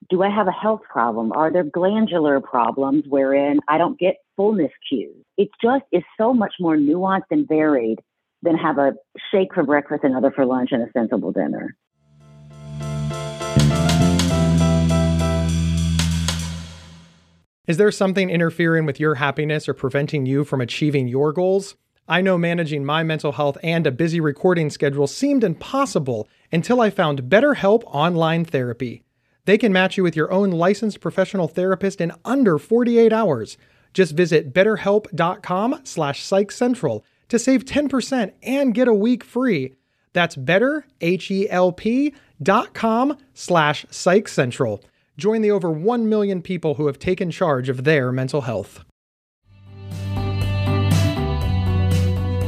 Do 0.09 0.23
I 0.23 0.31
have 0.31 0.49
a 0.49 0.53
health 0.53 0.81
problem? 0.89 1.33
Are 1.33 1.53
there 1.53 1.65
glandular 1.65 2.41
problems 2.41 3.05
wherein 3.09 3.61
I 3.69 3.79
don't 3.79 3.99
get 3.99 4.17
fullness 4.37 4.73
cues? 4.89 5.25
It 5.37 5.51
just 5.63 5.85
is 5.93 6.03
so 6.19 6.33
much 6.33 6.55
more 6.59 6.77
nuanced 6.77 7.31
and 7.31 7.47
varied 7.47 8.01
than 8.43 8.57
have 8.57 8.79
a 8.79 8.95
shake 9.31 9.55
for 9.55 9.63
breakfast, 9.63 10.03
another 10.03 10.31
for 10.31 10.47
lunch, 10.47 10.71
and 10.73 10.83
a 10.83 10.91
sensible 10.93 11.33
dinner. 11.33 11.77
Is 17.71 17.77
there 17.77 17.93
something 17.93 18.31
interfering 18.31 18.85
with 18.85 18.99
your 18.99 19.15
happiness 19.15 19.69
or 19.69 19.75
preventing 19.75 20.27
you 20.27 20.43
from 20.43 20.61
achieving 20.61 21.07
your 21.07 21.33
goals? 21.33 21.77
I 22.09 22.21
know 22.21 22.37
managing 22.37 22.85
my 22.85 23.05
mental 23.05 23.31
health 23.31 23.57
and 23.63 23.87
a 23.87 23.93
busy 23.93 24.19
recording 24.19 24.71
schedule 24.71 25.07
seemed 25.07 25.45
impossible 25.45 26.29
until 26.51 26.81
I 26.81 26.91
found 26.91 27.31
BetterHelp 27.31 27.85
Online 27.87 28.45
Therapy. 28.45 29.05
They 29.45 29.57
can 29.57 29.73
match 29.73 29.97
you 29.97 30.03
with 30.03 30.17
your 30.17 30.33
own 30.33 30.51
licensed 30.51 31.01
professional 31.01 31.47
therapist 31.47 32.01
in 32.01 32.11
under 32.25 32.59
48 32.59 33.13
hours. 33.13 33.57
Just 33.95 34.17
visit 34.17 34.53
betterhelp.com 34.53 35.83
slash 35.85 36.25
psychcentral 36.25 37.05
to 37.29 37.39
save 37.39 37.67
10% 37.67 38.33
and 38.43 38.75
get 38.75 38.89
a 38.89 38.93
week 38.93 39.23
free. 39.23 39.75
That's 40.13 40.35
betterhelp.com 40.35 43.17
slash 43.33 43.87
psychcentral. 43.87 44.83
Join 45.21 45.43
the 45.43 45.51
over 45.51 45.71
1 45.71 46.09
million 46.09 46.41
people 46.41 46.77
who 46.77 46.87
have 46.87 46.99
taken 46.99 47.31
charge 47.31 47.69
of 47.69 47.85
their 47.85 48.11
mental 48.11 48.41
health. 48.41 48.87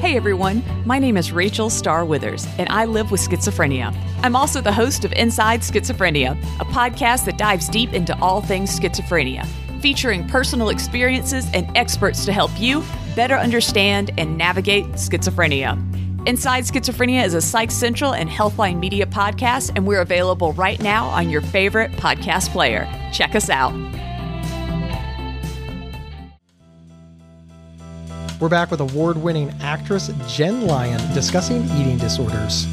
Hey 0.01 0.17
everyone, 0.17 0.63
my 0.87 0.99
name 0.99 1.19
is 1.19 1.33
Rachel 1.33 1.69
Star 1.69 2.03
Withers, 2.07 2.47
and 2.57 2.71
I 2.71 2.87
live 2.87 3.11
with 3.11 3.21
schizophrenia. 3.21 3.95
I'm 4.23 4.35
also 4.35 4.63
the 4.63 4.73
host 4.73 5.05
of 5.05 5.13
Inside 5.13 5.61
Schizophrenia, 5.61 6.31
a 6.61 6.65
podcast 6.65 7.27
that 7.27 7.37
dives 7.37 7.69
deep 7.69 7.93
into 7.93 8.19
all 8.21 8.41
things 8.41 8.81
schizophrenia, 8.81 9.47
featuring 9.83 10.27
personal 10.27 10.71
experiences 10.71 11.47
and 11.53 11.71
experts 11.77 12.25
to 12.25 12.33
help 12.33 12.53
you 12.59 12.83
better 13.15 13.37
understand 13.37 14.13
and 14.17 14.39
navigate 14.39 14.87
schizophrenia. 14.93 15.77
Inside 16.25 16.63
Schizophrenia 16.63 17.25
is 17.25 17.35
a 17.35 17.41
Psych 17.41 17.73
Central 17.73 18.15
and 18.15 18.31
Healthline 18.31 18.79
Media 18.79 19.07
podcast, 19.07 19.73
and 19.75 19.85
we're 19.85 20.03
available 20.03 20.53
right 20.53 20.81
now 20.81 21.07
on 21.07 21.31
your 21.31 21.41
favorite 21.41 21.91
podcast 21.93 22.51
player. 22.51 22.89
Check 23.13 23.35
us 23.35 23.51
out. 23.51 23.73
We're 28.41 28.49
back 28.49 28.71
with 28.71 28.79
award 28.79 29.17
winning 29.17 29.53
actress 29.61 30.13
Jenn 30.29 30.69
Lyon 30.69 31.01
discussing 31.13 31.65
eating 31.73 31.99
disorders. 31.99 32.69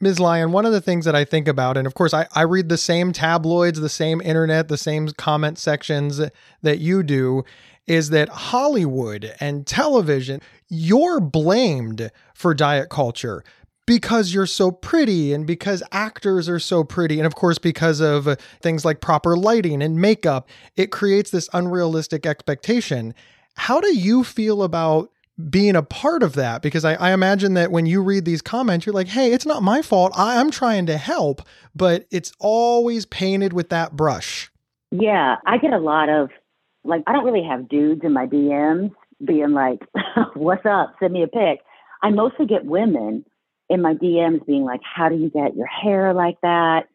Ms. 0.00 0.20
Lyon, 0.20 0.52
one 0.52 0.66
of 0.66 0.72
the 0.72 0.82
things 0.82 1.06
that 1.06 1.16
I 1.16 1.24
think 1.24 1.48
about, 1.48 1.78
and 1.78 1.86
of 1.86 1.94
course, 1.94 2.12
I, 2.12 2.26
I 2.32 2.42
read 2.42 2.68
the 2.68 2.76
same 2.76 3.10
tabloids, 3.10 3.80
the 3.80 3.88
same 3.88 4.20
internet, 4.20 4.68
the 4.68 4.76
same 4.76 5.08
comment 5.08 5.58
sections 5.58 6.20
that 6.60 6.78
you 6.78 7.02
do, 7.02 7.42
is 7.86 8.10
that 8.10 8.28
Hollywood 8.28 9.34
and 9.40 9.66
television, 9.66 10.42
you're 10.68 11.20
blamed 11.20 12.10
for 12.34 12.54
diet 12.54 12.88
culture 12.88 13.42
because 13.88 14.34
you're 14.34 14.44
so 14.44 14.70
pretty 14.70 15.32
and 15.32 15.46
because 15.46 15.82
actors 15.92 16.46
are 16.46 16.58
so 16.58 16.84
pretty. 16.84 17.18
And 17.18 17.26
of 17.26 17.34
course, 17.34 17.56
because 17.56 18.00
of 18.00 18.38
things 18.60 18.84
like 18.84 19.00
proper 19.00 19.34
lighting 19.34 19.82
and 19.82 19.98
makeup, 19.98 20.46
it 20.76 20.92
creates 20.92 21.30
this 21.30 21.48
unrealistic 21.54 22.26
expectation. 22.26 23.14
How 23.56 23.80
do 23.80 23.96
you 23.96 24.24
feel 24.24 24.62
about 24.62 25.10
being 25.48 25.74
a 25.74 25.82
part 25.82 26.22
of 26.22 26.34
that? 26.34 26.60
Because 26.60 26.84
I, 26.84 26.94
I, 26.96 27.12
imagine 27.12 27.54
that 27.54 27.70
when 27.70 27.86
you 27.86 28.02
read 28.02 28.26
these 28.26 28.42
comments, 28.42 28.84
you're 28.84 28.92
like, 28.92 29.08
hey, 29.08 29.32
it's 29.32 29.46
not 29.46 29.62
my 29.62 29.80
fault. 29.80 30.12
I, 30.14 30.38
I'm 30.38 30.50
trying 30.50 30.84
to 30.86 30.98
help, 30.98 31.40
but 31.74 32.06
it's 32.10 32.32
always 32.38 33.06
painted 33.06 33.54
with 33.54 33.70
that 33.70 33.96
brush. 33.96 34.50
Yeah, 34.90 35.36
I 35.46 35.56
get 35.56 35.72
a 35.72 35.78
lot 35.78 36.10
of 36.10 36.28
like 36.84 37.04
I 37.06 37.12
don't 37.12 37.24
really 37.24 37.46
have 37.48 37.68
dudes 37.68 38.02
in 38.04 38.12
my 38.12 38.26
DMs 38.26 38.92
being 39.24 39.52
like, 39.52 39.80
"What's 40.34 40.66
up? 40.66 40.94
Send 41.00 41.12
me 41.12 41.22
a 41.22 41.28
pic." 41.28 41.60
I 42.02 42.10
mostly 42.10 42.46
get 42.46 42.64
women 42.64 43.24
in 43.68 43.82
my 43.82 43.94
DMs 43.94 44.44
being 44.46 44.64
like, 44.64 44.80
"How 44.82 45.08
do 45.08 45.16
you 45.16 45.30
get 45.30 45.56
your 45.56 45.66
hair 45.66 46.14
like 46.14 46.36
that? 46.42 46.86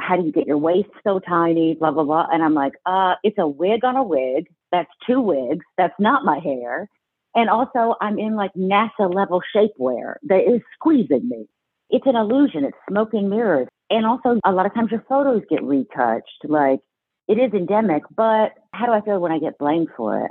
How 0.00 0.16
do 0.16 0.24
you 0.24 0.32
get 0.32 0.46
your 0.46 0.58
waist 0.58 0.90
so 1.04 1.18
tiny?" 1.20 1.74
Blah 1.74 1.92
blah 1.92 2.04
blah. 2.04 2.26
And 2.32 2.42
I'm 2.42 2.54
like, 2.54 2.74
"Uh, 2.86 3.14
it's 3.22 3.38
a 3.38 3.48
wig 3.48 3.84
on 3.84 3.96
a 3.96 4.02
wig. 4.02 4.46
That's 4.72 4.90
two 5.06 5.20
wigs. 5.20 5.64
That's 5.78 5.94
not 5.98 6.24
my 6.24 6.38
hair." 6.38 6.88
And 7.34 7.50
also, 7.50 7.94
I'm 8.00 8.18
in 8.18 8.34
like 8.34 8.52
NASA 8.54 9.12
level 9.14 9.42
shapewear 9.54 10.14
that 10.24 10.40
is 10.50 10.62
squeezing 10.74 11.28
me. 11.28 11.46
It's 11.90 12.06
an 12.06 12.16
illusion. 12.16 12.64
It's 12.64 12.76
smoking 12.88 13.28
mirrors. 13.28 13.68
And 13.90 14.06
also, 14.06 14.40
a 14.44 14.52
lot 14.52 14.66
of 14.66 14.74
times 14.74 14.90
your 14.90 15.04
photos 15.08 15.42
get 15.50 15.62
retouched. 15.62 16.44
Like, 16.44 16.80
it 17.28 17.34
is 17.34 17.52
endemic, 17.52 18.02
but 18.16 18.52
how 18.72 18.86
do 18.86 18.92
I 18.92 19.00
feel 19.02 19.20
when 19.20 19.32
I 19.32 19.38
get 19.38 19.58
blamed 19.58 19.88
for 19.96 20.24
it? 20.24 20.30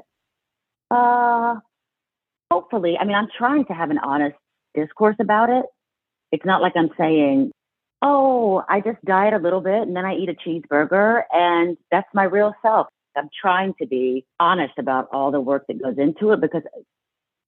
Uh, 0.91 1.55
hopefully, 2.51 2.97
I 2.99 3.05
mean, 3.05 3.15
I'm 3.15 3.27
trying 3.37 3.65
to 3.65 3.73
have 3.73 3.89
an 3.91 3.99
honest 3.99 4.35
discourse 4.73 5.15
about 5.19 5.49
it. 5.49 5.65
It's 6.31 6.45
not 6.45 6.61
like 6.61 6.73
I'm 6.75 6.89
saying, 6.97 7.51
oh, 8.01 8.63
I 8.69 8.81
just 8.81 9.03
diet 9.05 9.33
a 9.33 9.37
little 9.37 9.61
bit 9.61 9.81
and 9.81 9.95
then 9.95 10.05
I 10.05 10.15
eat 10.15 10.29
a 10.29 10.33
cheeseburger 10.33 11.23
and 11.31 11.77
that's 11.91 12.07
my 12.13 12.23
real 12.23 12.53
self. 12.61 12.87
I'm 13.17 13.29
trying 13.41 13.73
to 13.79 13.87
be 13.87 14.25
honest 14.39 14.73
about 14.77 15.07
all 15.13 15.31
the 15.31 15.39
work 15.39 15.65
that 15.67 15.81
goes 15.81 15.97
into 15.97 16.31
it 16.31 16.41
because 16.41 16.63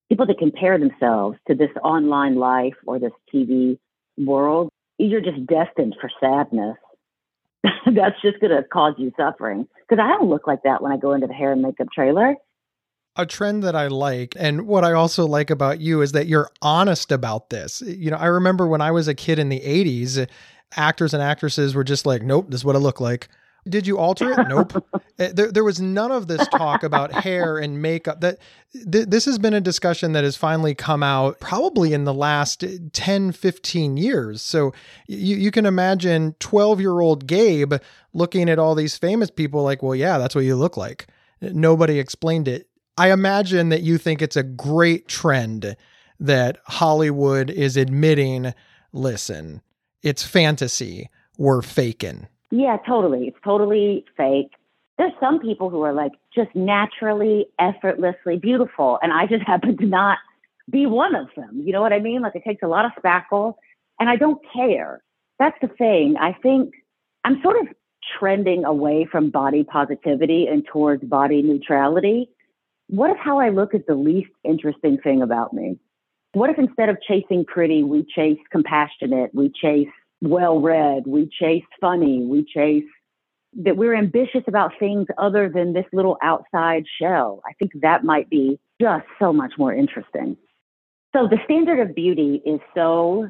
people 0.10 0.26
that 0.26 0.40
compare 0.40 0.80
themselves 0.80 1.38
to 1.48 1.56
this 1.56 1.70
online 1.84 2.36
life 2.36 2.76
or 2.86 3.00
this 3.00 3.12
TV 3.34 3.78
world, 4.18 4.70
you're 4.98 5.22
just 5.22 5.46
destined 5.46 5.96
for 6.00 6.10
sadness. 6.20 6.78
That's 7.86 8.20
just 8.22 8.40
going 8.40 8.56
to 8.56 8.64
cause 8.64 8.96
you 8.98 9.12
suffering. 9.18 9.68
Because 9.88 10.02
I 10.04 10.08
don't 10.10 10.30
look 10.30 10.48
like 10.48 10.64
that 10.64 10.82
when 10.82 10.92
I 10.92 10.98
go 10.98 11.14
into 11.14 11.28
the 11.28 11.34
hair 11.34 11.52
and 11.52 11.62
makeup 11.62 11.88
trailer. 11.94 12.36
A 13.18 13.26
trend 13.26 13.64
that 13.64 13.76
I 13.76 13.88
like, 13.88 14.36
and 14.38 14.68
what 14.68 14.84
I 14.84 14.94
also 14.94 15.26
like 15.26 15.50
about 15.50 15.82
you 15.82 16.02
is 16.02 16.12
that 16.12 16.28
you're 16.28 16.52
honest 16.62 17.12
about 17.12 17.50
this. 17.50 17.82
You 17.82 18.12
know, 18.12 18.18
I 18.18 18.28
remember 18.28 18.68
when 18.68 18.82
I 18.82 18.92
was 18.92 19.08
a 19.08 19.16
kid 19.16 19.40
in 19.40 19.50
the 19.50 19.60
80s, 19.60 20.28
actors 20.76 21.14
and 21.14 21.24
actresses 21.24 21.74
were 21.74 21.84
just 21.84 22.06
like, 22.06 22.22
nope, 22.22 22.46
this 22.50 22.62
is 22.62 22.66
what 22.66 22.76
I 22.76 22.80
look 22.80 23.00
like. 23.00 23.28
Did 23.68 23.86
you 23.88 23.98
alter 23.98 24.32
it? 24.32 24.48
Nope. 24.48 24.86
Eh, 25.20 25.32
there, 25.34 25.52
there 25.52 25.64
was 25.64 25.82
none 25.82 26.12
of 26.12 26.28
this 26.28 26.48
talk 26.50 26.84
about 26.84 27.12
hair 27.12 27.58
and 27.58 27.82
makeup. 27.82 28.22
That 28.22 28.38
th- 28.72 29.08
this 29.08 29.26
has 29.26 29.40
been 29.40 29.56
a 29.56 29.60
discussion 29.60 30.12
that 30.12 30.24
has 30.24 30.36
finally 30.36 30.76
come 30.76 31.02
out 31.02 31.40
probably 31.40 31.92
in 31.92 32.04
the 32.04 32.14
last 32.14 32.64
10, 32.94 33.32
15 33.32 33.98
years. 33.98 34.44
So 34.44 34.74
you, 35.08 35.38
you 35.38 35.50
can 35.50 35.66
imagine 35.66 36.36
12 36.38 36.80
year 36.80 37.00
old 37.00 37.26
Gabe 37.26 37.74
looking 38.14 38.48
at 38.48 38.60
all 38.60 38.76
these 38.76 38.96
famous 38.96 39.32
people 39.32 39.64
like, 39.64 39.82
well, 39.82 39.96
yeah, 39.96 40.20
that's 40.20 40.36
what 40.36 40.44
you 40.44 40.56
look 40.56 40.78
like. 40.78 41.08
Nobody 41.42 41.98
explained 41.98 42.48
it. 42.48 42.68
I 42.98 43.12
imagine 43.12 43.70
that 43.70 43.84
you 43.84 43.98
think 43.98 44.22
it's 44.22 44.36
a 44.36 44.44
great 44.44 45.08
trend 45.08 45.76
that 46.20 46.58
Hollywood 46.66 47.50
is 47.50 47.78
admitting, 47.78 48.54
listen, 48.92 49.62
it's 50.02 50.24
fantasy. 50.24 51.10
We're 51.38 51.62
faking. 51.62 52.28
Yeah, 52.50 52.78
totally. 52.88 53.28
It's 53.28 53.38
totally 53.44 54.06
fake. 54.16 54.52
There's 54.98 55.14
some 55.20 55.40
people 55.40 55.70
who 55.70 55.84
are 55.84 55.94
like 55.94 56.14
just 56.34 56.56
naturally, 56.56 57.46
effortlessly 57.60 58.38
beautiful. 58.38 58.98
And 59.02 59.14
I 59.14 59.28
just 59.28 59.44
happen 59.48 59.78
to 59.78 59.86
not 59.86 60.18
be 60.70 60.86
one 60.86 61.16
of 61.16 61.28
them. 61.36 61.62
You 61.64 61.74
know 61.74 61.82
what 61.82 61.94
I 61.94 62.00
mean? 62.00 62.22
Like 62.22 62.36
it 62.36 62.44
takes 62.44 62.64
a 62.64 62.68
lot 62.68 62.86
of 62.86 62.92
spackle 63.02 63.56
and 64.00 64.10
I 64.10 64.16
don't 64.16 64.42
care. 64.54 65.02
That's 65.40 65.58
the 65.62 65.68
thing. 65.68 66.16
I 66.20 66.34
think 66.34 66.74
I'm 67.24 67.42
sort 67.44 67.58
of 67.62 67.68
trending 68.18 68.66
away 68.66 69.08
from 69.10 69.30
body 69.30 69.64
positivity 69.64 70.48
and 70.48 70.66
towards 70.66 71.04
body 71.04 71.42
neutrality. 71.42 72.30
What 72.88 73.10
if 73.10 73.18
how 73.18 73.40
I 73.40 73.50
look 73.50 73.74
is 73.74 73.82
the 73.88 73.96
least 73.96 74.32
interesting 74.44 74.98
thing 74.98 75.22
about 75.22 75.54
me? 75.54 75.78
What 76.34 76.50
if 76.50 76.58
instead 76.58 76.90
of 76.90 76.98
chasing 77.02 77.46
pretty, 77.46 77.84
we 77.84 78.06
chase 78.16 78.40
compassionate, 78.52 79.32
we 79.34 79.52
chase 79.62 79.90
well 80.22 80.60
read, 80.60 81.04
we 81.06 81.30
chase 81.40 81.64
funny, 81.82 82.26
we 82.26 82.46
chase 82.46 82.86
that 83.60 83.76
we're 83.76 83.96
ambitious 83.96 84.44
about 84.48 84.72
things 84.80 85.08
other 85.18 85.50
than 85.50 85.74
this 85.74 85.86
little 85.92 86.18
outside 86.22 86.84
shell. 87.00 87.42
I 87.46 87.54
think 87.54 87.72
that 87.82 88.04
might 88.04 88.30
be 88.30 88.60
just 88.80 89.06
so 89.20 89.34
much 89.34 89.54
more 89.58 89.74
interesting. 89.74 90.38
So 91.16 91.28
the 91.28 91.40
standard 91.46 91.80
of 91.80 91.96
beauty 91.96 92.42
is 92.46 92.60
so 92.76 93.30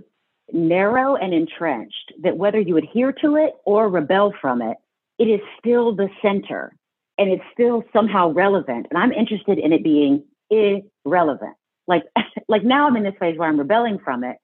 narrow 0.52 1.16
and 1.16 1.34
entrenched 1.34 2.14
that 2.24 2.38
whether 2.38 2.60
you 2.60 2.78
adhere 2.78 3.12
to 3.22 3.36
it 3.38 3.54
or 3.66 3.90
rebel 3.90 4.34
from 4.42 4.62
it, 4.62 4.78
it 5.18 5.26
is 5.26 5.40
still 5.60 5.96
the 5.96 6.10
center 6.22 6.74
and 7.18 7.30
it's 7.32 7.44
still 7.54 7.84
somehow 7.94 8.32
relevant. 8.32 8.88
And 8.90 8.98
I'm 8.98 9.12
interested 9.12 9.58
in 9.58 9.74
it 9.74 9.84
being 9.84 10.24
irrelevant. 10.50 11.56
Like, 11.88 12.04
like 12.48 12.64
now 12.64 12.88
I'm 12.88 12.96
in 12.96 13.04
this 13.04 13.16
phase 13.20 13.38
where 13.38 13.50
I'm 13.50 13.58
rebelling 13.58 14.00
from 14.04 14.24
it, 14.24 14.38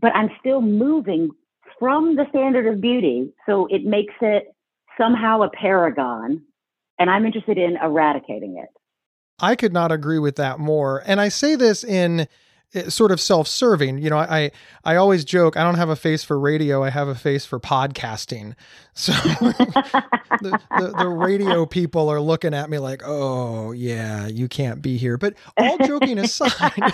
but 0.00 0.14
I'm 0.14 0.30
still 0.40 0.60
moving 0.60 1.30
from 1.78 2.16
the 2.16 2.26
standard 2.30 2.66
of 2.66 2.80
beauty. 2.80 3.32
So 3.46 3.66
it 3.70 3.84
makes 3.84 4.14
it 4.20 4.54
somehow 4.98 5.42
a 5.42 5.50
paragon. 5.50 6.42
And 6.98 7.08
I'm 7.08 7.24
interested 7.24 7.56
in 7.56 7.76
eradicating 7.82 8.58
it. 8.58 8.68
I 9.38 9.56
could 9.56 9.72
not 9.72 9.90
agree 9.90 10.18
with 10.18 10.36
that 10.36 10.58
more. 10.58 11.02
And 11.06 11.20
I 11.20 11.28
say 11.30 11.54
this 11.54 11.82
in 11.82 12.28
Eh, 12.72 12.88
sort 12.88 13.10
of 13.10 13.20
self-serving. 13.20 13.98
You 13.98 14.10
know, 14.10 14.18
I 14.18 14.52
I 14.84 14.94
always 14.94 15.24
joke 15.24 15.56
I 15.56 15.64
don't 15.64 15.74
have 15.74 15.88
a 15.88 15.96
face 15.96 16.22
for 16.22 16.38
radio. 16.38 16.84
I 16.84 16.90
have 16.90 17.08
a 17.08 17.14
face 17.16 17.44
for 17.44 17.58
podcasting. 17.60 18.54
So 18.92 19.12
the, 19.12 20.60
the, 20.78 20.94
the 20.98 21.08
radio 21.08 21.64
people 21.78 22.10
are 22.10 22.20
looking 22.20 22.52
at 22.52 22.68
me 22.68 22.78
like, 22.78 23.02
"Oh 23.06 23.72
yeah, 23.72 24.26
you 24.26 24.46
can't 24.46 24.82
be 24.82 24.98
here." 24.98 25.16
But 25.16 25.34
all 25.56 25.78
joking 25.78 26.18
aside. 26.18 26.72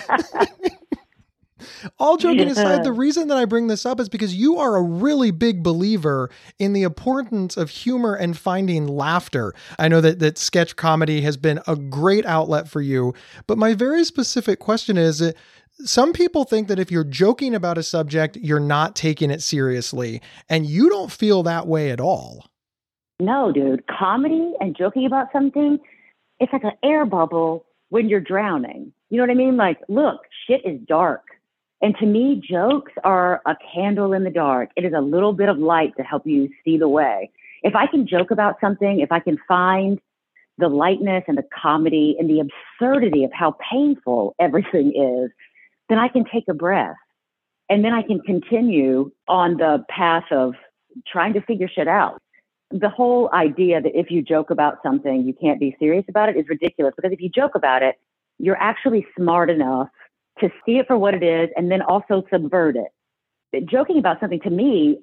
All 1.99 2.17
joking 2.17 2.49
aside, 2.49 2.83
the 2.83 2.91
reason 2.91 3.27
that 3.27 3.37
I 3.37 3.45
bring 3.45 3.67
this 3.67 3.85
up 3.85 3.99
is 3.99 4.09
because 4.09 4.35
you 4.35 4.57
are 4.57 4.77
a 4.77 4.81
really 4.81 5.31
big 5.31 5.63
believer 5.63 6.29
in 6.59 6.73
the 6.73 6.83
importance 6.83 7.57
of 7.57 7.69
humor 7.69 8.13
and 8.13 8.37
finding 8.37 8.87
laughter. 8.87 9.53
I 9.79 9.87
know 9.87 9.99
that, 10.01 10.19
that 10.19 10.37
sketch 10.37 10.75
comedy 10.75 11.21
has 11.21 11.35
been 11.35 11.59
a 11.67 11.75
great 11.75 12.25
outlet 12.25 12.69
for 12.69 12.81
you, 12.81 13.13
but 13.47 13.57
my 13.57 13.73
very 13.73 14.03
specific 14.05 14.59
question 14.59 14.97
is 14.97 15.21
some 15.83 16.13
people 16.13 16.43
think 16.43 16.67
that 16.67 16.79
if 16.79 16.91
you're 16.91 17.03
joking 17.03 17.53
about 17.53 17.77
a 17.77 17.83
subject, 17.83 18.37
you're 18.37 18.59
not 18.59 18.95
taking 18.95 19.31
it 19.31 19.41
seriously, 19.41 20.21
and 20.49 20.65
you 20.65 20.89
don't 20.89 21.11
feel 21.11 21.43
that 21.43 21.67
way 21.67 21.91
at 21.91 21.99
all. 21.99 22.45
No, 23.19 23.51
dude. 23.51 23.85
Comedy 23.87 24.53
and 24.59 24.75
joking 24.77 25.05
about 25.05 25.27
something, 25.31 25.79
it's 26.39 26.53
like 26.53 26.63
an 26.63 26.71
air 26.83 27.05
bubble 27.05 27.65
when 27.89 28.09
you're 28.09 28.19
drowning. 28.19 28.91
You 29.09 29.17
know 29.17 29.23
what 29.23 29.31
I 29.31 29.35
mean? 29.35 29.57
Like, 29.57 29.79
look, 29.87 30.21
shit 30.47 30.61
is 30.65 30.79
dark 30.87 31.23
and 31.81 31.95
to 31.99 32.05
me, 32.05 32.41
jokes 32.43 32.91
are 33.03 33.41
a 33.45 33.55
candle 33.73 34.13
in 34.13 34.23
the 34.23 34.29
dark. 34.29 34.69
It 34.75 34.83
is 34.83 34.93
a 34.97 35.01
little 35.01 35.33
bit 35.33 35.49
of 35.49 35.57
light 35.57 35.95
to 35.97 36.03
help 36.03 36.25
you 36.25 36.49
see 36.65 36.77
the 36.77 36.89
way. 36.89 37.29
If 37.61 37.75
I 37.75 37.85
can 37.87 38.07
joke 38.07 38.31
about 38.31 38.55
something, 38.59 38.99
if 38.99 39.11
I 39.11 39.19
can 39.19 39.37
find 39.47 39.99
the 40.57 40.69
lightness 40.69 41.23
and 41.27 41.37
the 41.37 41.45
comedy 41.61 42.15
and 42.19 42.27
the 42.27 42.39
absurdity 42.39 43.23
of 43.23 43.31
how 43.31 43.55
painful 43.71 44.35
everything 44.39 44.89
is, 44.89 45.31
then 45.89 45.99
I 45.99 46.07
can 46.07 46.25
take 46.31 46.45
a 46.49 46.53
breath. 46.53 46.95
And 47.69 47.83
then 47.83 47.93
I 47.93 48.01
can 48.01 48.21
continue 48.21 49.11
on 49.27 49.57
the 49.57 49.83
path 49.89 50.23
of 50.31 50.53
trying 51.05 51.33
to 51.33 51.41
figure 51.41 51.67
shit 51.67 51.87
out. 51.87 52.21
The 52.71 52.89
whole 52.89 53.29
idea 53.33 53.81
that 53.81 53.91
if 53.93 54.09
you 54.09 54.21
joke 54.21 54.49
about 54.49 54.77
something, 54.83 55.23
you 55.25 55.33
can't 55.33 55.59
be 55.59 55.75
serious 55.79 56.05
about 56.09 56.29
it 56.29 56.37
is 56.37 56.45
ridiculous 56.49 56.93
because 56.95 57.11
if 57.11 57.21
you 57.21 57.29
joke 57.29 57.55
about 57.55 57.83
it, 57.83 57.95
you're 58.39 58.57
actually 58.57 59.05
smart 59.17 59.49
enough 59.49 59.89
to 60.39 60.49
see 60.65 60.77
it 60.77 60.87
for 60.87 60.97
what 60.97 61.13
it 61.13 61.23
is 61.23 61.49
and 61.55 61.71
then 61.71 61.81
also 61.81 62.23
subvert 62.31 62.75
it. 62.75 62.89
But 63.51 63.65
joking 63.65 63.97
about 63.97 64.19
something 64.19 64.41
to 64.41 64.49
me 64.49 64.99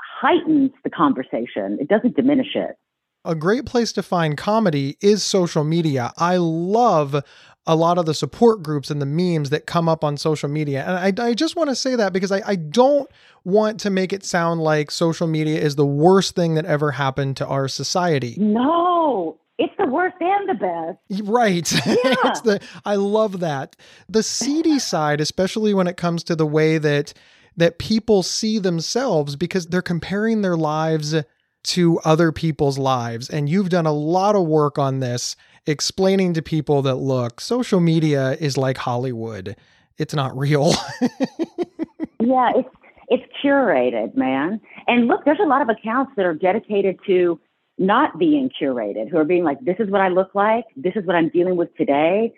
heightens 0.00 0.70
the 0.84 0.90
conversation, 0.90 1.78
it 1.80 1.88
doesn't 1.88 2.16
diminish 2.16 2.54
it. 2.54 2.76
A 3.24 3.34
great 3.34 3.66
place 3.66 3.92
to 3.92 4.02
find 4.02 4.36
comedy 4.38 4.96
is 5.00 5.22
social 5.22 5.64
media. 5.64 6.12
I 6.16 6.36
love 6.36 7.22
a 7.66 7.76
lot 7.76 7.98
of 7.98 8.06
the 8.06 8.14
support 8.14 8.62
groups 8.62 8.90
and 8.90 9.00
the 9.00 9.06
memes 9.06 9.50
that 9.50 9.66
come 9.66 9.88
up 9.88 10.02
on 10.02 10.16
social 10.16 10.48
media. 10.48 10.84
And 10.86 11.20
I, 11.20 11.28
I 11.28 11.34
just 11.34 11.54
want 11.56 11.68
to 11.68 11.76
say 11.76 11.96
that 11.96 12.12
because 12.12 12.32
I, 12.32 12.42
I 12.46 12.56
don't 12.56 13.10
want 13.44 13.80
to 13.80 13.90
make 13.90 14.12
it 14.12 14.24
sound 14.24 14.62
like 14.62 14.90
social 14.90 15.26
media 15.26 15.60
is 15.60 15.76
the 15.76 15.86
worst 15.86 16.34
thing 16.34 16.54
that 16.54 16.64
ever 16.64 16.92
happened 16.92 17.36
to 17.38 17.46
our 17.46 17.68
society. 17.68 18.36
No, 18.38 19.38
it's 19.58 19.74
the 19.78 19.86
worst 19.86 20.16
and 20.20 20.48
the 20.48 20.54
best. 20.54 21.28
Right. 21.28 21.70
Yeah. 21.86 22.32
the 22.44 22.60
I 22.84 22.94
love 22.94 23.40
that. 23.40 23.76
The 24.08 24.22
seedy 24.22 24.78
side, 24.78 25.20
especially 25.20 25.74
when 25.74 25.86
it 25.88 25.96
comes 25.96 26.24
to 26.24 26.36
the 26.36 26.46
way 26.46 26.78
that 26.78 27.12
that 27.56 27.78
people 27.78 28.22
see 28.22 28.58
themselves 28.60 29.34
because 29.34 29.66
they're 29.66 29.82
comparing 29.82 30.42
their 30.42 30.56
lives 30.56 31.14
to 31.64 31.98
other 32.04 32.30
people's 32.30 32.78
lives. 32.78 33.28
And 33.28 33.48
you've 33.48 33.68
done 33.68 33.84
a 33.84 33.92
lot 33.92 34.36
of 34.36 34.46
work 34.46 34.78
on 34.78 35.00
this, 35.00 35.34
explaining 35.66 36.34
to 36.34 36.42
people 36.42 36.82
that 36.82 36.96
look, 36.96 37.40
social 37.40 37.80
media 37.80 38.32
is 38.32 38.56
like 38.56 38.78
Hollywood. 38.78 39.56
It's 39.98 40.14
not 40.14 40.36
real. 40.36 40.72
yeah, 42.20 42.52
it's 42.54 42.68
it's 43.08 43.24
curated, 43.42 44.16
man. 44.16 44.60
And 44.86 45.06
look, 45.06 45.24
there's 45.24 45.40
a 45.42 45.46
lot 45.46 45.62
of 45.62 45.68
accounts 45.68 46.12
that 46.16 46.26
are 46.26 46.34
dedicated 46.34 46.98
to 47.06 47.40
not 47.78 48.18
being 48.18 48.50
curated, 48.60 49.08
who 49.08 49.16
are 49.16 49.24
being 49.24 49.44
like, 49.44 49.58
this 49.60 49.76
is 49.78 49.88
what 49.88 50.00
I 50.00 50.08
look 50.08 50.34
like, 50.34 50.64
this 50.76 50.92
is 50.96 51.06
what 51.06 51.16
I'm 51.16 51.28
dealing 51.30 51.56
with 51.56 51.74
today. 51.76 52.34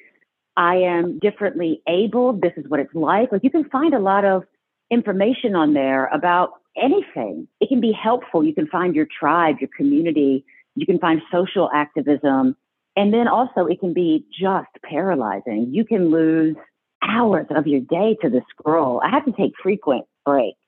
I 0.56 0.76
am 0.76 1.18
differently 1.18 1.83
abled, 1.88 2.42
this 2.42 2.52
is 2.56 2.68
what 2.68 2.80
it's 2.80 2.94
like. 2.94 3.33
Like 3.33 3.42
you 3.42 3.50
can 3.50 3.64
find 3.70 3.94
a 3.94 3.98
lot 3.98 4.24
of 4.24 4.44
information 4.90 5.54
on 5.54 5.72
there 5.72 6.06
about 6.06 6.50
anything. 6.76 7.48
It 7.61 7.68
can 7.68 7.80
be 7.80 7.92
helpful. 7.92 8.44
You 8.44 8.54
can 8.54 8.66
find 8.66 8.94
your 8.94 9.06
tribe, 9.18 9.56
your 9.61 9.70
community, 9.76 10.44
you 10.74 10.87
can 10.87 10.98
find 10.98 11.20
social 11.33 11.70
activism. 11.74 12.56
And 12.96 13.12
then 13.14 13.29
also 13.29 13.66
it 13.66 13.81
can 13.81 13.94
be 13.94 14.26
just 14.38 14.68
paralyzing. 14.83 15.68
You 15.70 15.85
can 15.85 16.11
lose 16.11 16.57
hours 17.03 17.46
of 17.50 17.66
your 17.66 17.81
day 17.81 18.16
to 18.22 18.29
the 18.29 18.42
scroll. 18.50 19.00
I 19.03 19.11
have 19.11 19.24
to 19.24 19.33
take 19.33 19.53
frequent 19.62 20.07
breaks 20.24 20.59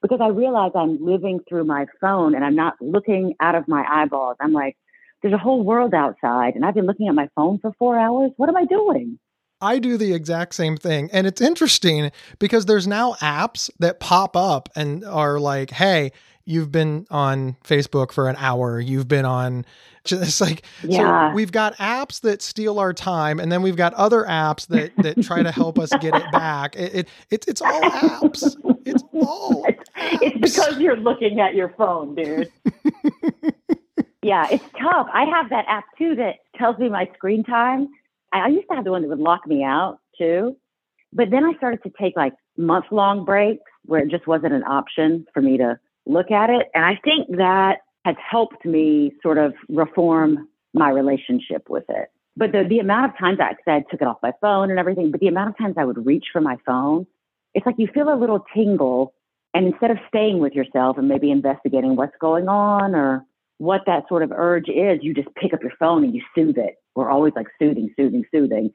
because 0.00 0.20
I 0.22 0.28
realize 0.28 0.72
I'm 0.74 1.04
living 1.04 1.40
through 1.48 1.64
my 1.64 1.86
phone 2.00 2.34
and 2.34 2.44
I'm 2.44 2.54
not 2.54 2.74
looking 2.80 3.34
out 3.40 3.54
of 3.54 3.66
my 3.68 3.84
eyeballs. 3.90 4.36
I'm 4.40 4.52
like, 4.52 4.76
there's 5.22 5.34
a 5.34 5.38
whole 5.38 5.64
world 5.64 5.94
outside, 5.94 6.54
and 6.54 6.66
I've 6.66 6.74
been 6.74 6.84
looking 6.84 7.08
at 7.08 7.14
my 7.14 7.30
phone 7.34 7.58
for 7.58 7.72
four 7.78 7.98
hours. 7.98 8.30
What 8.36 8.50
am 8.50 8.56
I 8.56 8.66
doing? 8.66 9.18
I 9.58 9.78
do 9.78 9.96
the 9.96 10.12
exact 10.12 10.54
same 10.54 10.76
thing. 10.76 11.08
And 11.14 11.26
it's 11.26 11.40
interesting 11.40 12.12
because 12.38 12.66
there's 12.66 12.86
now 12.86 13.14
apps 13.14 13.70
that 13.78 14.00
pop 14.00 14.36
up 14.36 14.68
and 14.76 15.02
are 15.02 15.40
like, 15.40 15.70
hey, 15.70 16.12
you've 16.44 16.70
been 16.70 17.06
on 17.10 17.56
Facebook 17.64 18.12
for 18.12 18.28
an 18.28 18.36
hour, 18.38 18.80
you've 18.80 19.08
been 19.08 19.24
on 19.24 19.64
it's 20.10 20.40
like 20.40 20.64
yeah. 20.82 21.30
so 21.30 21.34
we've 21.34 21.52
got 21.52 21.74
apps 21.76 22.20
that 22.20 22.42
steal 22.42 22.78
our 22.78 22.92
time 22.92 23.40
and 23.40 23.50
then 23.50 23.62
we've 23.62 23.76
got 23.76 23.94
other 23.94 24.24
apps 24.24 24.66
that 24.66 24.92
that 24.98 25.22
try 25.22 25.42
to 25.42 25.50
help 25.50 25.78
us 25.78 25.90
get 26.00 26.14
it 26.14 26.30
back. 26.30 26.76
It, 26.76 26.94
it, 26.94 27.08
it 27.30 27.44
it's 27.48 27.62
all 27.62 27.80
apps. 27.80 28.54
It's 28.84 29.02
all 29.14 29.64
apps. 29.68 29.78
it's 29.96 30.36
because 30.36 30.78
you're 30.78 30.98
looking 30.98 31.40
at 31.40 31.54
your 31.54 31.70
phone, 31.70 32.14
dude. 32.14 32.52
yeah, 34.22 34.46
it's 34.50 34.64
tough. 34.78 35.08
I 35.12 35.24
have 35.24 35.48
that 35.48 35.64
app 35.68 35.84
too 35.96 36.14
that 36.16 36.34
tells 36.56 36.78
me 36.78 36.90
my 36.90 37.08
screen 37.14 37.42
time. 37.42 37.88
I 38.34 38.48
used 38.48 38.68
to 38.68 38.74
have 38.74 38.84
the 38.84 38.90
one 38.90 39.00
that 39.02 39.08
would 39.08 39.20
lock 39.20 39.46
me 39.46 39.64
out 39.64 40.00
too. 40.18 40.54
But 41.14 41.30
then 41.30 41.44
I 41.44 41.54
started 41.56 41.82
to 41.84 41.92
take 41.98 42.14
like 42.14 42.34
month 42.58 42.86
long 42.90 43.24
breaks 43.24 43.62
where 43.86 44.02
it 44.02 44.10
just 44.10 44.26
wasn't 44.26 44.52
an 44.52 44.64
option 44.64 45.24
for 45.32 45.40
me 45.40 45.56
to 45.56 45.78
look 46.06 46.30
at 46.30 46.50
it. 46.50 46.68
And 46.74 46.84
I 46.84 46.98
think 47.02 47.36
that 47.36 47.78
has 48.04 48.16
helped 48.30 48.64
me 48.64 49.12
sort 49.22 49.38
of 49.38 49.54
reform 49.68 50.48
my 50.74 50.90
relationship 50.90 51.68
with 51.68 51.84
it. 51.88 52.08
But 52.36 52.52
the, 52.52 52.64
the 52.68 52.80
amount 52.80 53.10
of 53.10 53.18
times 53.18 53.38
I, 53.40 53.54
I 53.70 53.84
took 53.90 54.00
it 54.00 54.06
off 54.06 54.18
my 54.22 54.32
phone 54.40 54.70
and 54.70 54.78
everything, 54.78 55.10
but 55.10 55.20
the 55.20 55.28
amount 55.28 55.50
of 55.50 55.58
times 55.58 55.76
I 55.78 55.84
would 55.84 56.04
reach 56.04 56.26
for 56.32 56.40
my 56.40 56.56
phone, 56.66 57.06
it's 57.54 57.64
like 57.64 57.76
you 57.78 57.88
feel 57.92 58.12
a 58.12 58.18
little 58.18 58.44
tingle. 58.54 59.14
And 59.54 59.66
instead 59.66 59.92
of 59.92 59.98
staying 60.08 60.40
with 60.40 60.52
yourself 60.52 60.98
and 60.98 61.08
maybe 61.08 61.30
investigating 61.30 61.94
what's 61.94 62.16
going 62.20 62.48
on 62.48 62.94
or 62.94 63.24
what 63.58 63.82
that 63.86 64.08
sort 64.08 64.24
of 64.24 64.32
urge 64.32 64.68
is, 64.68 64.98
you 65.00 65.14
just 65.14 65.28
pick 65.36 65.54
up 65.54 65.62
your 65.62 65.72
phone 65.78 66.02
and 66.02 66.12
you 66.12 66.22
soothe 66.34 66.58
it. 66.58 66.74
We're 66.96 67.10
always 67.10 67.32
like 67.36 67.46
soothing, 67.60 67.94
soothing, 67.96 68.24
soothing 68.34 68.72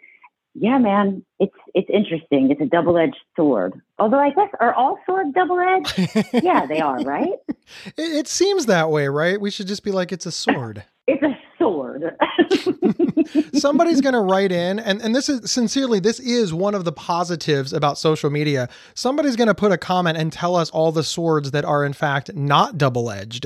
yeah, 0.55 0.77
man, 0.77 1.23
it's 1.39 1.55
it's 1.73 1.89
interesting. 1.89 2.51
It's 2.51 2.61
a 2.61 2.65
double 2.65 2.97
edged 2.97 3.17
sword. 3.35 3.79
Although 3.99 4.19
I 4.19 4.31
guess 4.31 4.49
are 4.59 4.73
all 4.73 4.97
swords 5.05 5.33
double 5.33 5.59
edged? 5.59 6.33
yeah, 6.43 6.65
they 6.65 6.81
are, 6.81 6.99
right? 7.01 7.33
It, 7.97 8.01
it, 8.01 8.27
seems 8.27 8.65
that 8.65 8.89
way, 8.89 9.07
right? 9.07 9.39
We 9.39 9.51
should 9.51 9.67
just 9.67 9.83
be 9.83 9.91
like, 9.91 10.11
it's 10.11 10.25
a 10.25 10.31
sword. 10.31 10.83
it's 11.07 11.21
a 11.21 11.37
sword. 11.59 12.15
Somebody's 13.53 14.01
going 14.01 14.13
to 14.13 14.21
write 14.21 14.51
in, 14.51 14.79
and 14.79 15.01
and 15.01 15.15
this 15.15 15.29
is 15.29 15.51
sincerely, 15.51 15.99
this 15.99 16.19
is 16.19 16.51
one 16.51 16.73
of 16.73 16.83
the 16.83 16.91
positives 16.91 17.71
about 17.71 17.97
social 17.97 18.31
media. 18.31 18.69
Somebody's 18.95 19.35
going 19.35 19.47
to 19.47 19.55
put 19.55 19.71
a 19.71 19.77
comment 19.77 20.17
and 20.17 20.33
tell 20.33 20.55
us 20.55 20.71
all 20.71 20.91
the 20.91 21.03
swords 21.03 21.51
that 21.51 21.63
are 21.63 21.85
in 21.85 21.93
fact 21.93 22.33
not 22.33 22.77
double 22.77 23.11
edged. 23.11 23.45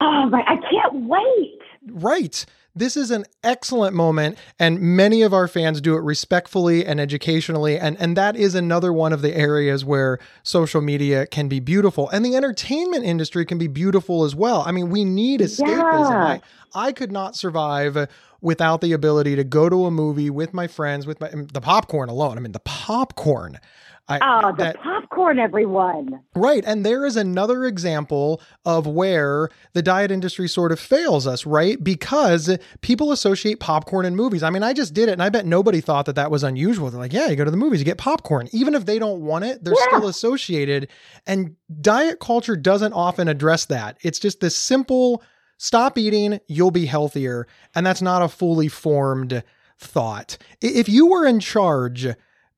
Oh, 0.00 0.28
right! 0.30 0.44
I 0.46 0.56
can't 0.56 1.08
wait. 1.08 1.58
Right. 1.88 2.46
This 2.76 2.96
is 2.96 3.12
an 3.12 3.24
excellent 3.44 3.94
moment, 3.94 4.36
and 4.58 4.80
many 4.80 5.22
of 5.22 5.32
our 5.32 5.46
fans 5.46 5.80
do 5.80 5.94
it 5.94 6.00
respectfully 6.00 6.84
and 6.84 7.00
educationally. 7.00 7.78
And, 7.78 7.96
and 8.00 8.16
that 8.16 8.34
is 8.34 8.56
another 8.56 8.92
one 8.92 9.12
of 9.12 9.22
the 9.22 9.36
areas 9.36 9.84
where 9.84 10.18
social 10.42 10.80
media 10.80 11.24
can 11.26 11.46
be 11.46 11.60
beautiful. 11.60 12.08
And 12.08 12.24
the 12.24 12.34
entertainment 12.34 13.04
industry 13.04 13.46
can 13.46 13.58
be 13.58 13.68
beautiful 13.68 14.24
as 14.24 14.34
well. 14.34 14.64
I 14.66 14.72
mean, 14.72 14.90
we 14.90 15.04
need 15.04 15.40
escapism. 15.40 15.68
Yeah. 16.10 16.24
I, 16.24 16.40
I 16.74 16.90
could 16.90 17.12
not 17.12 17.36
survive 17.36 18.08
without 18.40 18.80
the 18.80 18.92
ability 18.92 19.36
to 19.36 19.44
go 19.44 19.68
to 19.68 19.86
a 19.86 19.90
movie 19.90 20.28
with 20.28 20.52
my 20.52 20.66
friends, 20.66 21.06
with 21.06 21.20
my 21.20 21.30
the 21.30 21.60
popcorn 21.60 22.08
alone. 22.08 22.36
I 22.36 22.40
mean, 22.40 22.52
the 22.52 22.60
popcorn 22.60 23.60
I, 24.06 24.18
oh, 24.20 24.52
the 24.52 24.64
that, 24.64 24.80
popcorn, 24.82 25.38
everyone. 25.38 26.20
Right. 26.34 26.62
And 26.66 26.84
there 26.84 27.06
is 27.06 27.16
another 27.16 27.64
example 27.64 28.42
of 28.66 28.86
where 28.86 29.48
the 29.72 29.80
diet 29.80 30.10
industry 30.10 30.46
sort 30.46 30.72
of 30.72 30.80
fails 30.80 31.26
us, 31.26 31.46
right? 31.46 31.82
Because 31.82 32.58
people 32.82 33.12
associate 33.12 33.60
popcorn 33.60 34.04
and 34.04 34.14
movies. 34.14 34.42
I 34.42 34.50
mean, 34.50 34.62
I 34.62 34.74
just 34.74 34.92
did 34.92 35.08
it 35.08 35.12
and 35.12 35.22
I 35.22 35.30
bet 35.30 35.46
nobody 35.46 35.80
thought 35.80 36.04
that 36.04 36.16
that 36.16 36.30
was 36.30 36.42
unusual. 36.42 36.90
They're 36.90 37.00
like, 37.00 37.14
yeah, 37.14 37.28
you 37.28 37.36
go 37.36 37.46
to 37.46 37.50
the 37.50 37.56
movies, 37.56 37.80
you 37.80 37.86
get 37.86 37.96
popcorn. 37.96 38.48
Even 38.52 38.74
if 38.74 38.84
they 38.84 38.98
don't 38.98 39.22
want 39.22 39.46
it, 39.46 39.64
they're 39.64 39.74
yeah. 39.74 39.96
still 39.96 40.08
associated. 40.08 40.88
And 41.26 41.56
diet 41.80 42.20
culture 42.20 42.56
doesn't 42.56 42.92
often 42.92 43.26
address 43.26 43.64
that. 43.66 43.96
It's 44.02 44.18
just 44.18 44.40
this 44.40 44.54
simple 44.54 45.22
stop 45.56 45.96
eating, 45.96 46.40
you'll 46.46 46.70
be 46.70 46.84
healthier. 46.84 47.46
And 47.74 47.86
that's 47.86 48.02
not 48.02 48.20
a 48.20 48.28
fully 48.28 48.68
formed 48.68 49.42
thought. 49.78 50.36
If 50.60 50.90
you 50.90 51.06
were 51.06 51.26
in 51.26 51.40
charge, 51.40 52.08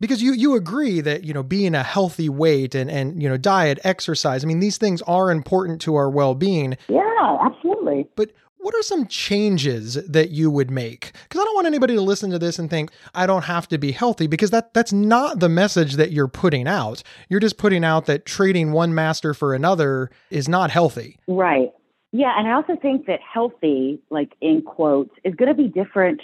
because 0.01 0.23
you 0.23 0.33
you 0.33 0.55
agree 0.55 1.01
that 1.01 1.25
you 1.25 1.33
know 1.33 1.43
being 1.43 1.75
a 1.75 1.83
healthy 1.83 2.29
weight 2.29 2.75
and 2.75 2.91
and 2.91 3.23
you 3.23 3.29
know 3.29 3.37
diet 3.37 3.79
exercise 3.85 4.45
i 4.45 4.47
mean 4.47 4.61
these 4.61 4.79
things 4.79 5.03
are 5.03 5.31
important 5.31 5.81
to 5.83 5.95
our 5.95 6.11
well-being. 6.11 6.77
Yeah 6.89 7.03
absolutely. 7.41 8.07
But 8.17 8.33
what 8.59 8.75
are 8.75 8.83
some 8.83 9.07
changes 9.07 9.95
that 9.95 10.31
you 10.31 10.51
would 10.51 10.71
make? 10.71 11.13
Because 11.25 11.41
i 11.41 11.45
don't 11.45 11.55
want 11.55 11.67
anybody 11.67 11.95
to 11.95 12.01
listen 12.01 12.31
to 12.31 12.39
this 12.39 12.59
and 12.59 12.69
think 12.69 12.91
i 13.15 13.27
don't 13.27 13.45
have 13.45 13.69
to 13.69 13.79
be 13.79 13.93
healthy 13.93 14.27
because 14.27 14.51
that 14.51 14.75
that's 14.75 14.93
not 14.93 15.41
the 15.41 15.49
message 15.49 15.95
that 15.95 16.13
you're 16.13 16.29
putting 16.29 16.67
out. 16.67 17.03
You're 17.29 17.41
just 17.41 17.59
putting 17.59 17.85
out 17.85 18.07
that 18.07 18.27
trading 18.27 18.73
one 18.73 18.95
master 18.95 19.35
for 19.35 19.55
another 19.55 20.11
is 20.31 20.49
not 20.49 20.71
healthy. 20.71 21.19
Right. 21.27 21.73
Yeah 22.13 22.33
and 22.37 22.49
i 22.49 22.53
also 22.53 22.77
think 22.77 23.07
that 23.07 23.21
healthy 23.21 24.01
like 24.11 24.33
in 24.41 24.63
quotes 24.63 25.15
is 25.25 25.35
going 25.35 25.49
to 25.49 25.55
be 25.55 25.69
different 25.69 26.21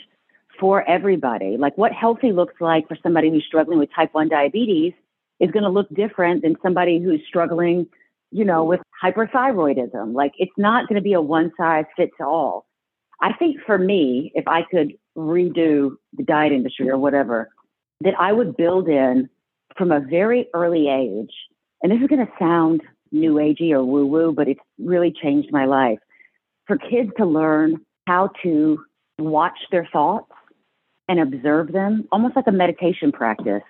for 0.62 0.88
everybody. 0.88 1.56
Like 1.58 1.76
what 1.76 1.90
healthy 1.90 2.30
looks 2.30 2.54
like 2.60 2.86
for 2.86 2.96
somebody 3.02 3.30
who's 3.30 3.44
struggling 3.44 3.80
with 3.80 3.92
type 3.92 4.10
1 4.14 4.28
diabetes 4.28 4.92
is 5.40 5.50
going 5.50 5.64
to 5.64 5.68
look 5.68 5.88
different 5.92 6.42
than 6.42 6.54
somebody 6.62 7.00
who's 7.02 7.20
struggling, 7.26 7.88
you 8.30 8.44
know, 8.44 8.62
with 8.62 8.78
hyperthyroidism. 9.02 10.14
Like 10.14 10.30
it's 10.38 10.52
not 10.56 10.88
going 10.88 10.94
to 10.94 11.02
be 11.02 11.14
a 11.14 11.20
one 11.20 11.50
size 11.58 11.86
fits 11.96 12.12
all. 12.20 12.64
I 13.20 13.32
think 13.32 13.56
for 13.66 13.76
me, 13.76 14.30
if 14.36 14.46
I 14.46 14.62
could 14.62 14.92
redo 15.16 15.96
the 16.12 16.22
diet 16.22 16.52
industry 16.52 16.88
or 16.88 16.96
whatever, 16.96 17.48
that 18.02 18.14
I 18.16 18.32
would 18.32 18.56
build 18.56 18.88
in 18.88 19.28
from 19.76 19.90
a 19.90 19.98
very 19.98 20.46
early 20.54 20.88
age, 20.88 21.34
and 21.82 21.90
this 21.90 22.00
is 22.00 22.06
going 22.06 22.24
to 22.24 22.32
sound 22.38 22.82
new 23.10 23.34
agey 23.34 23.72
or 23.72 23.82
woo 23.84 24.06
woo, 24.06 24.32
but 24.32 24.46
it's 24.46 24.60
really 24.78 25.12
changed 25.12 25.48
my 25.50 25.64
life. 25.64 25.98
For 26.68 26.78
kids 26.78 27.10
to 27.16 27.26
learn 27.26 27.80
how 28.06 28.30
to 28.44 28.78
watch 29.18 29.58
their 29.72 29.88
thoughts 29.92 30.30
and 31.12 31.20
observe 31.20 31.72
them, 31.72 32.08
almost 32.10 32.34
like 32.36 32.46
a 32.46 32.52
meditation 32.52 33.12
practice. 33.12 33.62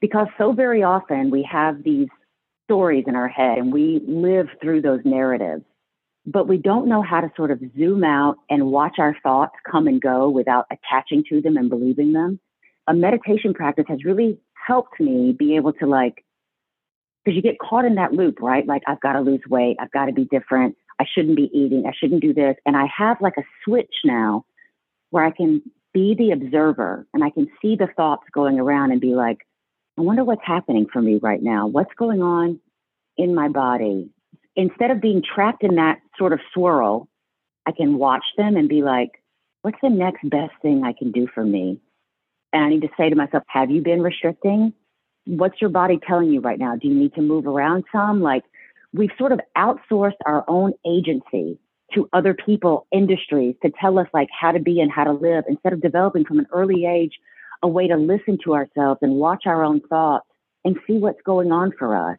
Because 0.00 0.28
so 0.38 0.52
very 0.52 0.84
often 0.84 1.30
we 1.30 1.42
have 1.50 1.82
these 1.82 2.08
stories 2.64 3.04
in 3.06 3.16
our 3.16 3.28
head 3.28 3.58
and 3.58 3.72
we 3.72 4.00
live 4.06 4.46
through 4.60 4.82
those 4.82 5.00
narratives, 5.04 5.64
but 6.24 6.46
we 6.46 6.58
don't 6.58 6.88
know 6.88 7.02
how 7.02 7.20
to 7.20 7.30
sort 7.36 7.50
of 7.50 7.60
zoom 7.76 8.04
out 8.04 8.36
and 8.48 8.70
watch 8.70 8.96
our 8.98 9.16
thoughts 9.22 9.54
come 9.70 9.86
and 9.88 10.00
go 10.00 10.28
without 10.28 10.66
attaching 10.70 11.24
to 11.28 11.40
them 11.40 11.56
and 11.56 11.68
believing 11.68 12.12
them. 12.12 12.38
A 12.86 12.94
meditation 12.94 13.52
practice 13.52 13.86
has 13.88 14.04
really 14.04 14.38
helped 14.66 15.00
me 15.00 15.34
be 15.36 15.56
able 15.56 15.72
to 15.74 15.86
like, 15.86 16.24
because 17.24 17.34
you 17.34 17.42
get 17.42 17.58
caught 17.58 17.84
in 17.84 17.96
that 17.96 18.12
loop, 18.12 18.40
right? 18.40 18.66
Like, 18.66 18.82
I've 18.86 19.00
got 19.00 19.14
to 19.14 19.20
lose 19.20 19.42
weight, 19.48 19.76
I've 19.80 19.90
got 19.90 20.06
to 20.06 20.12
be 20.12 20.24
different, 20.26 20.76
I 21.00 21.04
shouldn't 21.12 21.36
be 21.36 21.50
eating, 21.52 21.84
I 21.86 21.92
shouldn't 21.98 22.22
do 22.22 22.32
this. 22.32 22.54
And 22.64 22.76
I 22.76 22.86
have 22.96 23.16
like 23.20 23.36
a 23.38 23.44
switch 23.64 23.94
now 24.04 24.44
where 25.10 25.24
I 25.24 25.30
can 25.30 25.62
be 25.96 26.14
the 26.14 26.32
observer 26.32 27.06
and 27.14 27.24
I 27.24 27.30
can 27.30 27.48
see 27.62 27.74
the 27.74 27.86
thoughts 27.96 28.24
going 28.30 28.60
around 28.60 28.92
and 28.92 29.00
be 29.00 29.14
like, 29.14 29.38
I 29.98 30.02
wonder 30.02 30.24
what's 30.24 30.44
happening 30.44 30.86
for 30.92 31.00
me 31.00 31.18
right 31.22 31.42
now. 31.42 31.68
What's 31.68 31.94
going 31.96 32.20
on 32.20 32.60
in 33.16 33.34
my 33.34 33.48
body? 33.48 34.10
Instead 34.56 34.90
of 34.90 35.00
being 35.00 35.22
trapped 35.22 35.64
in 35.64 35.76
that 35.76 36.00
sort 36.18 36.34
of 36.34 36.40
swirl, 36.52 37.08
I 37.64 37.72
can 37.72 37.96
watch 37.96 38.24
them 38.36 38.58
and 38.58 38.68
be 38.68 38.82
like, 38.82 39.22
what's 39.62 39.78
the 39.82 39.88
next 39.88 40.28
best 40.28 40.52
thing 40.60 40.84
I 40.84 40.92
can 40.92 41.12
do 41.12 41.28
for 41.34 41.42
me? 41.42 41.80
And 42.52 42.62
I 42.62 42.68
need 42.68 42.82
to 42.82 42.90
say 42.98 43.08
to 43.08 43.16
myself, 43.16 43.44
have 43.46 43.70
you 43.70 43.80
been 43.80 44.02
restricting? 44.02 44.74
What's 45.24 45.62
your 45.62 45.70
body 45.70 45.98
telling 46.06 46.30
you 46.30 46.40
right 46.40 46.58
now? 46.58 46.76
Do 46.76 46.88
you 46.88 46.94
need 46.94 47.14
to 47.14 47.22
move 47.22 47.46
around 47.46 47.84
some? 47.90 48.20
Like, 48.20 48.44
we've 48.92 49.10
sort 49.16 49.32
of 49.32 49.40
outsourced 49.56 50.20
our 50.26 50.44
own 50.46 50.74
agency 50.86 51.58
to 51.94 52.08
other 52.12 52.34
people, 52.34 52.86
industries 52.92 53.54
to 53.62 53.70
tell 53.80 53.98
us 53.98 54.08
like 54.12 54.28
how 54.38 54.52
to 54.52 54.58
be 54.58 54.80
and 54.80 54.90
how 54.90 55.04
to 55.04 55.12
live 55.12 55.44
instead 55.48 55.72
of 55.72 55.80
developing 55.80 56.24
from 56.24 56.38
an 56.38 56.46
early 56.52 56.84
age 56.84 57.12
a 57.62 57.68
way 57.68 57.88
to 57.88 57.96
listen 57.96 58.38
to 58.44 58.54
ourselves 58.54 58.98
and 59.02 59.14
watch 59.14 59.44
our 59.46 59.64
own 59.64 59.80
thoughts 59.88 60.26
and 60.64 60.76
see 60.86 60.98
what's 60.98 61.20
going 61.22 61.52
on 61.52 61.72
for 61.78 61.96
us. 61.96 62.18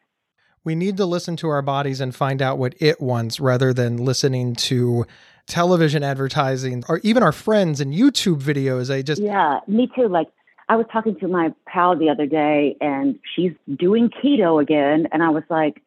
We 0.64 0.76
need 0.76 0.98
to 0.98 1.06
listen 1.06 1.36
to 1.38 1.50
our 1.50 1.62
bodies 1.62 2.02
and 2.02 2.14
find 2.14 2.42
out 2.42 2.58
what 2.58 2.76
it 2.80 3.00
wants 3.00 3.40
rather 3.40 3.74
than 3.74 3.98
listening 3.98 4.56
to 4.56 5.06
television 5.46 6.04
advertising 6.04 6.84
or 6.90 7.00
even 7.04 7.24
our 7.24 7.32
friends 7.32 7.80
and 7.80 7.94
YouTube 7.94 8.42
videos. 8.42 8.94
I 8.94 9.02
just 9.02 9.22
Yeah, 9.22 9.60
me 9.68 9.90
too. 9.96 10.10
Like 10.10 10.28
I 10.68 10.76
was 10.76 10.86
talking 10.92 11.18
to 11.20 11.28
my 11.28 11.54
pal 11.68 11.98
the 11.98 12.10
other 12.10 12.26
day 12.26 12.76
and 12.82 13.18
she's 13.36 13.54
doing 13.78 14.10
keto 14.10 14.62
again 14.62 15.08
and 15.12 15.24
I 15.24 15.30
was 15.30 15.44
like 15.50 15.82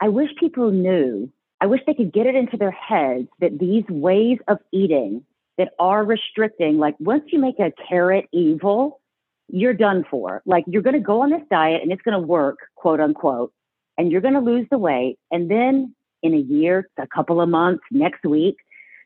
I 0.00 0.08
wish 0.08 0.30
people 0.38 0.70
knew 0.70 1.30
I 1.62 1.66
wish 1.66 1.80
they 1.86 1.94
could 1.94 2.12
get 2.12 2.26
it 2.26 2.34
into 2.34 2.56
their 2.56 2.72
heads 2.72 3.28
that 3.38 3.60
these 3.60 3.84
ways 3.88 4.38
of 4.48 4.58
eating 4.72 5.24
that 5.58 5.74
are 5.78 6.04
restricting, 6.04 6.78
like 6.78 6.96
once 6.98 7.22
you 7.28 7.38
make 7.38 7.60
a 7.60 7.72
carrot 7.88 8.24
evil, 8.32 9.00
you're 9.46 9.72
done 9.72 10.04
for. 10.10 10.42
Like 10.44 10.64
you're 10.66 10.82
going 10.82 10.94
to 10.94 11.00
go 11.00 11.20
on 11.22 11.30
this 11.30 11.42
diet 11.52 11.80
and 11.80 11.92
it's 11.92 12.02
going 12.02 12.20
to 12.20 12.26
work, 12.26 12.58
quote 12.74 12.98
unquote, 12.98 13.52
and 13.96 14.10
you're 14.10 14.20
going 14.20 14.34
to 14.34 14.40
lose 14.40 14.66
the 14.72 14.78
weight. 14.78 15.20
And 15.30 15.48
then 15.48 15.94
in 16.24 16.34
a 16.34 16.38
year, 16.38 16.88
a 16.98 17.06
couple 17.06 17.40
of 17.40 17.48
months, 17.48 17.84
next 17.92 18.24
week, 18.24 18.56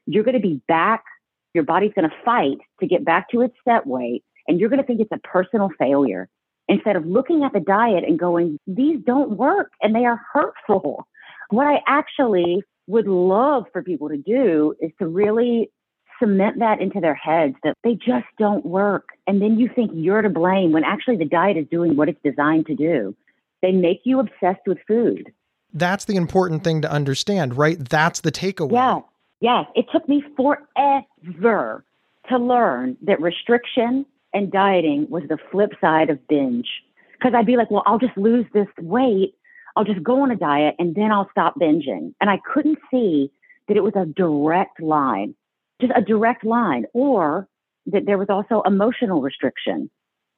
you're 0.06 0.24
going 0.24 0.40
to 0.40 0.40
be 0.40 0.62
back. 0.66 1.04
Your 1.52 1.64
body's 1.64 1.92
going 1.92 2.08
to 2.08 2.16
fight 2.24 2.56
to 2.80 2.86
get 2.86 3.04
back 3.04 3.28
to 3.32 3.42
its 3.42 3.54
set 3.68 3.86
weight. 3.86 4.24
and 4.48 4.58
you're 4.58 4.70
going 4.70 4.80
to 4.80 4.86
think 4.86 5.00
it's 5.00 5.12
a 5.12 5.18
personal 5.18 5.68
failure 5.78 6.26
instead 6.68 6.96
of 6.96 7.04
looking 7.04 7.44
at 7.44 7.52
the 7.52 7.60
diet 7.60 8.02
and 8.02 8.18
going, 8.18 8.58
these 8.66 8.98
don't 9.04 9.32
work 9.36 9.72
and 9.82 9.94
they 9.94 10.06
are 10.06 10.22
hurtful. 10.32 11.06
What 11.50 11.66
I 11.66 11.82
actually 11.86 12.62
would 12.86 13.06
love 13.06 13.64
for 13.72 13.82
people 13.82 14.08
to 14.08 14.16
do 14.16 14.74
is 14.80 14.90
to 14.98 15.06
really 15.06 15.70
cement 16.18 16.58
that 16.60 16.80
into 16.80 17.00
their 17.00 17.14
heads 17.14 17.54
that 17.62 17.74
they 17.84 17.94
just 17.94 18.26
don't 18.38 18.64
work. 18.64 19.08
And 19.26 19.42
then 19.42 19.58
you 19.58 19.68
think 19.74 19.90
you're 19.94 20.22
to 20.22 20.30
blame 20.30 20.72
when 20.72 20.84
actually 20.84 21.16
the 21.16 21.24
diet 21.26 21.56
is 21.56 21.66
doing 21.70 21.96
what 21.96 22.08
it's 22.08 22.20
designed 22.24 22.66
to 22.66 22.74
do. 22.74 23.14
They 23.62 23.72
make 23.72 24.02
you 24.04 24.20
obsessed 24.20 24.66
with 24.66 24.78
food. 24.86 25.32
That's 25.72 26.04
the 26.04 26.16
important 26.16 26.64
thing 26.64 26.82
to 26.82 26.90
understand, 26.90 27.56
right? 27.56 27.76
That's 27.78 28.20
the 28.20 28.32
takeaway. 28.32 28.72
Yeah. 28.72 29.00
Yes. 29.40 29.66
It 29.74 29.86
took 29.92 30.08
me 30.08 30.24
forever 30.36 31.84
to 32.30 32.38
learn 32.38 32.96
that 33.02 33.20
restriction 33.20 34.06
and 34.32 34.50
dieting 34.50 35.06
was 35.10 35.24
the 35.28 35.38
flip 35.50 35.72
side 35.80 36.10
of 36.10 36.26
binge. 36.28 36.68
Because 37.12 37.34
I'd 37.34 37.46
be 37.46 37.56
like, 37.56 37.70
well, 37.70 37.82
I'll 37.86 37.98
just 37.98 38.16
lose 38.16 38.46
this 38.52 38.68
weight. 38.80 39.34
I'll 39.76 39.84
just 39.84 40.02
go 40.02 40.22
on 40.22 40.30
a 40.30 40.36
diet 40.36 40.74
and 40.78 40.94
then 40.94 41.12
I'll 41.12 41.28
stop 41.30 41.54
binging. 41.60 42.14
And 42.20 42.30
I 42.30 42.38
couldn't 42.52 42.78
see 42.90 43.30
that 43.68 43.76
it 43.76 43.82
was 43.82 43.92
a 43.94 44.06
direct 44.06 44.80
line, 44.80 45.34
just 45.80 45.92
a 45.94 46.00
direct 46.00 46.44
line, 46.44 46.86
or 46.94 47.46
that 47.86 48.06
there 48.06 48.18
was 48.18 48.28
also 48.30 48.62
emotional 48.66 49.20
restriction 49.20 49.90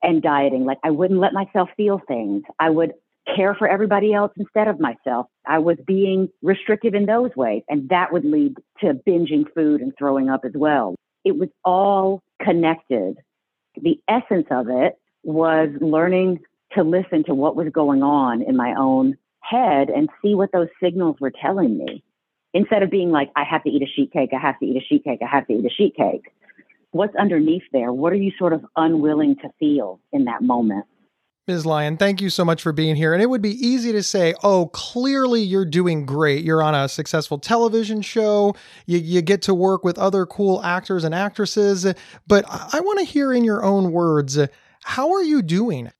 and 0.02 0.20
dieting. 0.20 0.64
Like 0.64 0.78
I 0.82 0.90
wouldn't 0.90 1.20
let 1.20 1.32
myself 1.32 1.68
feel 1.76 2.00
things. 2.06 2.42
I 2.58 2.70
would 2.70 2.92
care 3.36 3.54
for 3.54 3.68
everybody 3.68 4.12
else 4.12 4.32
instead 4.36 4.68
of 4.68 4.80
myself. 4.80 5.26
I 5.46 5.58
was 5.58 5.76
being 5.86 6.28
restrictive 6.42 6.94
in 6.94 7.06
those 7.06 7.30
ways. 7.36 7.62
And 7.68 7.88
that 7.90 8.12
would 8.12 8.24
lead 8.24 8.56
to 8.80 8.94
binging 9.06 9.44
food 9.54 9.80
and 9.80 9.92
throwing 9.96 10.28
up 10.28 10.44
as 10.44 10.52
well. 10.54 10.94
It 11.24 11.36
was 11.36 11.48
all 11.64 12.22
connected. 12.42 13.16
The 13.80 14.00
essence 14.08 14.46
of 14.50 14.68
it 14.68 14.98
was 15.22 15.68
learning 15.80 16.40
to 16.72 16.82
listen 16.82 17.24
to 17.24 17.34
what 17.34 17.56
was 17.56 17.68
going 17.72 18.02
on 18.02 18.42
in 18.42 18.56
my 18.56 18.74
own 18.76 19.16
head 19.40 19.88
and 19.90 20.08
see 20.22 20.34
what 20.34 20.52
those 20.52 20.68
signals 20.82 21.16
were 21.20 21.32
telling 21.42 21.78
me. 21.78 22.02
Instead 22.54 22.82
of 22.82 22.90
being 22.90 23.10
like, 23.10 23.30
I 23.36 23.44
have 23.44 23.62
to 23.64 23.70
eat 23.70 23.82
a 23.82 23.86
sheet 23.86 24.12
cake, 24.12 24.30
I 24.32 24.40
have 24.40 24.58
to 24.60 24.66
eat 24.66 24.76
a 24.76 24.84
sheet 24.86 25.04
cake, 25.04 25.20
I 25.22 25.26
have 25.26 25.46
to 25.48 25.54
eat 25.54 25.64
a 25.64 25.70
sheet 25.70 25.94
cake. 25.96 26.32
What's 26.92 27.14
underneath 27.16 27.64
there? 27.72 27.92
What 27.92 28.12
are 28.12 28.16
you 28.16 28.32
sort 28.38 28.52
of 28.52 28.64
unwilling 28.76 29.36
to 29.36 29.50
feel 29.58 30.00
in 30.12 30.24
that 30.24 30.42
moment? 30.42 30.86
Ms. 31.48 31.64
Lyon, 31.64 31.96
thank 31.96 32.20
you 32.20 32.28
so 32.28 32.44
much 32.44 32.62
for 32.62 32.72
being 32.72 32.94
here. 32.94 33.14
And 33.14 33.22
it 33.22 33.30
would 33.30 33.40
be 33.40 33.54
easy 33.66 33.90
to 33.92 34.02
say, 34.02 34.34
oh, 34.42 34.66
clearly 34.66 35.40
you're 35.40 35.64
doing 35.64 36.04
great. 36.04 36.44
You're 36.44 36.62
on 36.62 36.74
a 36.74 36.88
successful 36.90 37.38
television 37.38 38.02
show. 38.02 38.54
You, 38.84 38.98
you 38.98 39.22
get 39.22 39.40
to 39.42 39.54
work 39.54 39.82
with 39.82 39.98
other 39.98 40.26
cool 40.26 40.62
actors 40.62 41.04
and 41.04 41.14
actresses. 41.14 41.86
But 42.26 42.44
I 42.48 42.80
want 42.80 42.98
to 42.98 43.04
hear 43.06 43.32
in 43.32 43.44
your 43.44 43.64
own 43.64 43.92
words, 43.92 44.38
how 44.84 45.10
are 45.12 45.22
you 45.22 45.40
doing? 45.40 45.90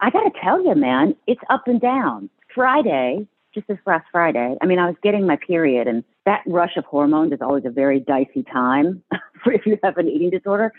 I 0.00 0.08
got 0.10 0.22
to 0.22 0.30
tell 0.42 0.64
you, 0.64 0.74
man, 0.74 1.14
it's 1.26 1.42
up 1.50 1.64
and 1.66 1.80
down. 1.80 2.30
Friday, 2.56 3.28
just 3.54 3.68
this 3.68 3.78
last 3.86 4.06
Friday, 4.10 4.56
I 4.62 4.66
mean, 4.66 4.78
I 4.78 4.86
was 4.86 4.96
getting 5.02 5.26
my 5.26 5.36
period, 5.36 5.86
and 5.86 6.02
that 6.24 6.42
rush 6.46 6.76
of 6.78 6.86
hormones 6.86 7.32
is 7.32 7.42
always 7.42 7.66
a 7.66 7.70
very 7.70 8.00
dicey 8.00 8.42
time 8.50 9.02
for 9.44 9.52
if 9.52 9.66
you 9.66 9.78
have 9.84 9.98
an 9.98 10.08
eating 10.08 10.30
disorder. 10.30 10.72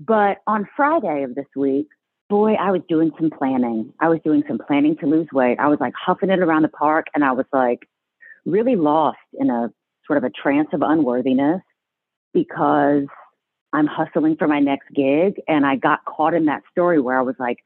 But 0.00 0.38
on 0.48 0.68
Friday 0.76 1.22
of 1.22 1.36
this 1.36 1.46
week, 1.54 1.86
boy, 2.28 2.54
I 2.54 2.72
was 2.72 2.82
doing 2.88 3.12
some 3.16 3.30
planning. 3.30 3.92
I 4.00 4.08
was 4.08 4.18
doing 4.24 4.42
some 4.48 4.58
planning 4.58 4.96
to 4.96 5.06
lose 5.06 5.28
weight. 5.32 5.58
I 5.60 5.68
was 5.68 5.78
like 5.78 5.94
huffing 5.94 6.30
it 6.30 6.40
around 6.40 6.62
the 6.62 6.68
park 6.68 7.06
and 7.14 7.24
I 7.24 7.32
was 7.32 7.46
like 7.52 7.88
really 8.46 8.76
lost 8.76 9.18
in 9.38 9.50
a 9.50 9.70
sort 10.06 10.16
of 10.16 10.24
a 10.24 10.30
trance 10.30 10.68
of 10.72 10.82
unworthiness 10.82 11.60
because 12.32 13.04
I'm 13.72 13.86
hustling 13.86 14.36
for 14.36 14.48
my 14.48 14.58
next 14.60 14.88
gig. 14.94 15.40
And 15.46 15.66
I 15.66 15.76
got 15.76 16.04
caught 16.06 16.34
in 16.34 16.46
that 16.46 16.62
story 16.70 17.00
where 17.00 17.18
I 17.18 17.22
was 17.22 17.36
like, 17.38 17.58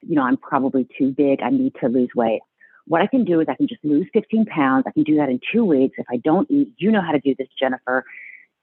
you 0.00 0.14
know, 0.14 0.22
I'm 0.22 0.36
probably 0.36 0.88
too 0.98 1.10
big. 1.10 1.40
I 1.42 1.50
need 1.50 1.74
to 1.80 1.88
lose 1.88 2.10
weight. 2.14 2.40
What 2.86 3.00
I 3.00 3.06
can 3.06 3.24
do 3.24 3.40
is 3.40 3.46
I 3.48 3.54
can 3.54 3.68
just 3.68 3.84
lose 3.84 4.06
15 4.12 4.46
pounds. 4.46 4.84
I 4.86 4.92
can 4.92 5.04
do 5.04 5.16
that 5.16 5.28
in 5.28 5.40
two 5.52 5.64
weeks 5.64 5.96
if 5.98 6.06
I 6.10 6.18
don't 6.18 6.50
eat. 6.50 6.72
You 6.76 6.90
know 6.90 7.00
how 7.00 7.12
to 7.12 7.20
do 7.20 7.34
this, 7.38 7.48
Jennifer. 7.58 8.04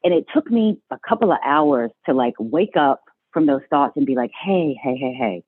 And 0.04 0.14
it 0.14 0.26
took 0.34 0.50
me 0.50 0.80
a 0.92 0.98
couple 1.08 1.32
of 1.32 1.40
hours 1.44 1.92
to 2.06 2.14
like 2.14 2.34
wake 2.40 2.78
up 2.78 3.02
from 3.34 3.46
those 3.46 3.62
thoughts 3.70 3.94
and 3.96 4.06
be 4.06 4.16
like, 4.16 4.32
hey, 4.44 4.78
hey, 4.82 4.96
hey, 4.96 5.14
hey, 5.14 5.44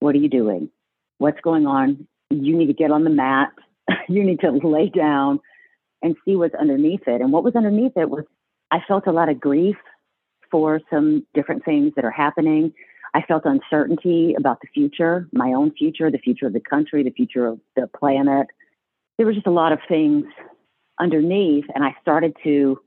what 0.00 0.14
are 0.14 0.18
you 0.18 0.28
doing? 0.28 0.70
What's 1.18 1.40
going 1.40 1.66
on? 1.66 2.06
You 2.30 2.56
need 2.56 2.66
to 2.66 2.74
get 2.74 2.90
on 2.90 3.04
the 3.04 3.10
mat. 3.10 3.50
you 4.08 4.24
need 4.24 4.40
to 4.40 4.50
lay 4.50 4.88
down 4.88 5.40
and 6.02 6.16
see 6.24 6.36
what's 6.36 6.54
underneath 6.54 7.06
it. 7.06 7.20
And 7.20 7.32
what 7.32 7.44
was 7.44 7.56
underneath 7.56 7.96
it 7.96 8.10
was 8.10 8.24
I 8.70 8.78
felt 8.86 9.06
a 9.06 9.12
lot 9.12 9.28
of 9.28 9.40
grief 9.40 9.76
for 10.50 10.80
some 10.90 11.26
different 11.34 11.64
things 11.64 11.92
that 11.96 12.04
are 12.04 12.10
happening. 12.10 12.72
I 13.14 13.22
felt 13.22 13.44
uncertainty 13.44 14.34
about 14.36 14.60
the 14.60 14.66
future, 14.74 15.28
my 15.32 15.52
own 15.52 15.70
future, 15.72 16.10
the 16.10 16.18
future 16.18 16.46
of 16.46 16.52
the 16.52 16.60
country, 16.60 17.04
the 17.04 17.10
future 17.10 17.46
of 17.46 17.60
the 17.76 17.88
planet. 17.96 18.48
There 19.16 19.26
were 19.26 19.32
just 19.32 19.46
a 19.46 19.52
lot 19.52 19.72
of 19.72 19.78
things 19.88 20.24
underneath, 20.98 21.64
and 21.74 21.84
I 21.84 21.94
started 22.02 22.36
to 22.42 22.80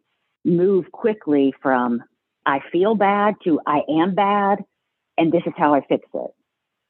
move 0.44 0.92
quickly 0.92 1.54
from 1.62 2.04
I 2.46 2.60
feel 2.72 2.96
bad 2.96 3.36
to 3.46 3.62
I 3.66 3.82
am 3.90 4.16
bad, 4.16 4.66
and 5.18 5.32
this 5.32 5.44
is 5.46 5.54
how 5.56 5.74
I 5.74 5.82
fix 5.88 6.06
it. 6.14 6.32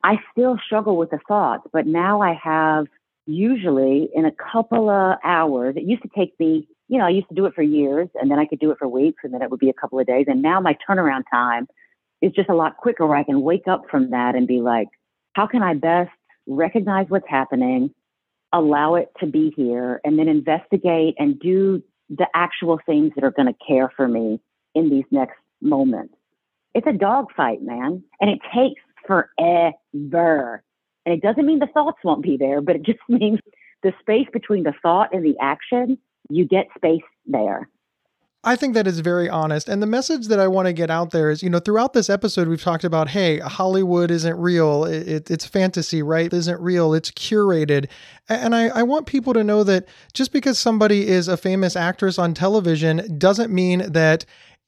I 0.04 0.19
still 0.32 0.58
struggle 0.65 0.97
with 0.97 1.12
the 1.12 1.19
thoughts, 1.28 1.67
but 1.71 1.86
now 1.86 2.21
I 2.21 2.34
have 2.41 2.88
usually 3.28 4.10
in 4.15 4.26
a 4.26 4.32
couple 4.32 4.89
of 4.89 5.17
hours, 5.23 5.76
it 5.76 5.84
used 5.84 6.02
to 6.04 6.10
take 6.15 6.39
me, 6.39 6.67
you 6.88 6.97
know, 6.97 7.06
I 7.06 7.10
used 7.10 7.30
to 7.30 7.36
do 7.36 7.45
it 7.45 7.54
for 7.54 7.62
years 7.62 8.08
and 8.15 8.32
then 8.32 8.39
I 8.39 8.45
could 8.45 8.60
do 8.60 8.71
it 8.71 8.78
for 8.80 8.88
weeks 8.88 9.19
and 9.23 9.34
then 9.34 9.41
it 9.41 9.52
would 9.52 9.60
be 9.60 9.69
a 9.69 9.73
couple 9.73 10.00
of 10.00 10.08
days. 10.08 10.26
And 10.30 10.41
now 10.41 10.62
my 10.62 10.78
turnaround 10.88 11.23
time 11.32 11.67
is 12.22 12.32
just 12.34 12.50
a 12.50 12.56
lot 12.56 12.78
quicker 12.78 13.06
where 13.06 13.18
I 13.18 13.24
can 13.24 13.42
wake 13.42 13.68
up 13.68 13.84
from 13.90 14.12
that 14.12 14.36
and 14.36 14.48
be 14.48 14.62
like, 14.62 14.88
how 15.34 15.48
can 15.48 15.62
I 15.62 15.74
best 15.76 16.12
recognize 16.48 17.06
what's 17.10 17.28
happening, 17.28 17.94
allow 18.54 18.96
it 18.96 19.12
to 19.20 19.28
be 19.28 19.54
here, 19.56 20.02
and 20.04 20.18
then 20.18 20.28
investigate 20.28 21.16
and 21.20 21.40
do 21.40 21.84
the 22.10 22.28
actual 22.34 22.80
things 22.86 23.12
that 23.16 23.24
are 23.24 23.32
going 23.32 23.48
to 23.48 23.66
care 23.68 23.92
for 23.96 24.08
me 24.08 24.40
in 24.74 24.90
these 24.90 25.04
next 25.12 25.38
moments. 25.62 26.14
It's 26.74 26.88
a 26.88 26.94
dogfight, 26.94 27.62
man. 27.62 28.04
And 28.22 28.30
it 28.30 28.40
takes 28.54 28.82
forever. 29.06 30.64
And 31.06 31.16
it 31.16 31.22
doesn't 31.22 31.46
mean 31.46 31.60
the 31.60 31.68
thoughts 31.68 31.98
won't 32.04 32.24
be 32.24 32.38
there, 32.38 32.62
but 32.62 32.76
it 32.76 32.84
just 32.84 33.00
means 33.10 33.40
the 33.84 33.94
space 34.00 34.28
between 34.32 34.64
the 34.64 34.74
thought 34.82 35.14
and 35.14 35.24
the 35.24 35.36
action, 35.42 35.98
you 36.30 36.46
get 36.46 36.68
space 36.76 37.02
there. 37.26 37.70
I 38.43 38.56
think 38.56 38.76
that 38.76 38.88
is 38.88 39.00
very 39.00 39.28
honest. 39.28 39.67
And 39.67 39.82
the 39.82 39.88
message 39.88 40.28
that 40.28 40.39
I 40.39 40.47
want 40.47 40.67
to 40.67 40.73
get 40.73 40.89
out 40.89 41.12
there 41.12 41.30
is, 41.30 41.43
you 41.43 41.50
know, 41.50 41.60
throughout 41.60 41.93
this 41.93 42.10
episode, 42.10 42.47
we've 42.47 42.62
talked 42.62 42.84
about, 42.84 43.10
hey, 43.10 43.39
Hollywood 43.39 44.12
isn't 44.12 44.38
real. 44.38 44.86
It, 44.86 45.08
it, 45.08 45.32
it's 45.32 45.45
fantasy, 45.45 46.02
right? 46.02 46.28
It 46.28 46.34
isn't 46.34 46.62
real. 46.62 46.93
It's 46.93 47.12
curated. 47.12 47.89
And 48.30 48.56
I, 48.56 48.67
I 48.69 48.84
want 48.84 49.06
people 49.06 49.34
to 49.34 49.43
know 49.43 49.63
that 49.63 49.88
just 50.13 50.32
because 50.32 50.60
somebody 50.60 51.08
is 51.08 51.28
a 51.28 51.36
famous 51.36 51.76
actress 51.76 52.17
on 52.17 52.34
television 52.34 53.17
doesn't 53.17 53.52
mean 53.52 53.91
that 53.91 54.23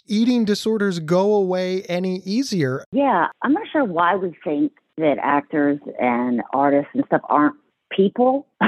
eating 0.07 0.43
disorders 0.43 0.99
go 0.99 1.35
away 1.35 1.83
any 1.83 2.17
easier. 2.25 2.83
Yeah, 2.91 3.27
I'm 3.43 3.53
not 3.53 3.67
sure 3.71 3.85
why 3.85 4.15
we 4.15 4.35
think 4.43 4.73
that 4.97 5.17
actors 5.21 5.79
and 5.99 6.41
artists 6.51 6.89
and 6.93 7.03
stuff 7.05 7.21
aren't 7.29 7.55
people. 7.89 8.47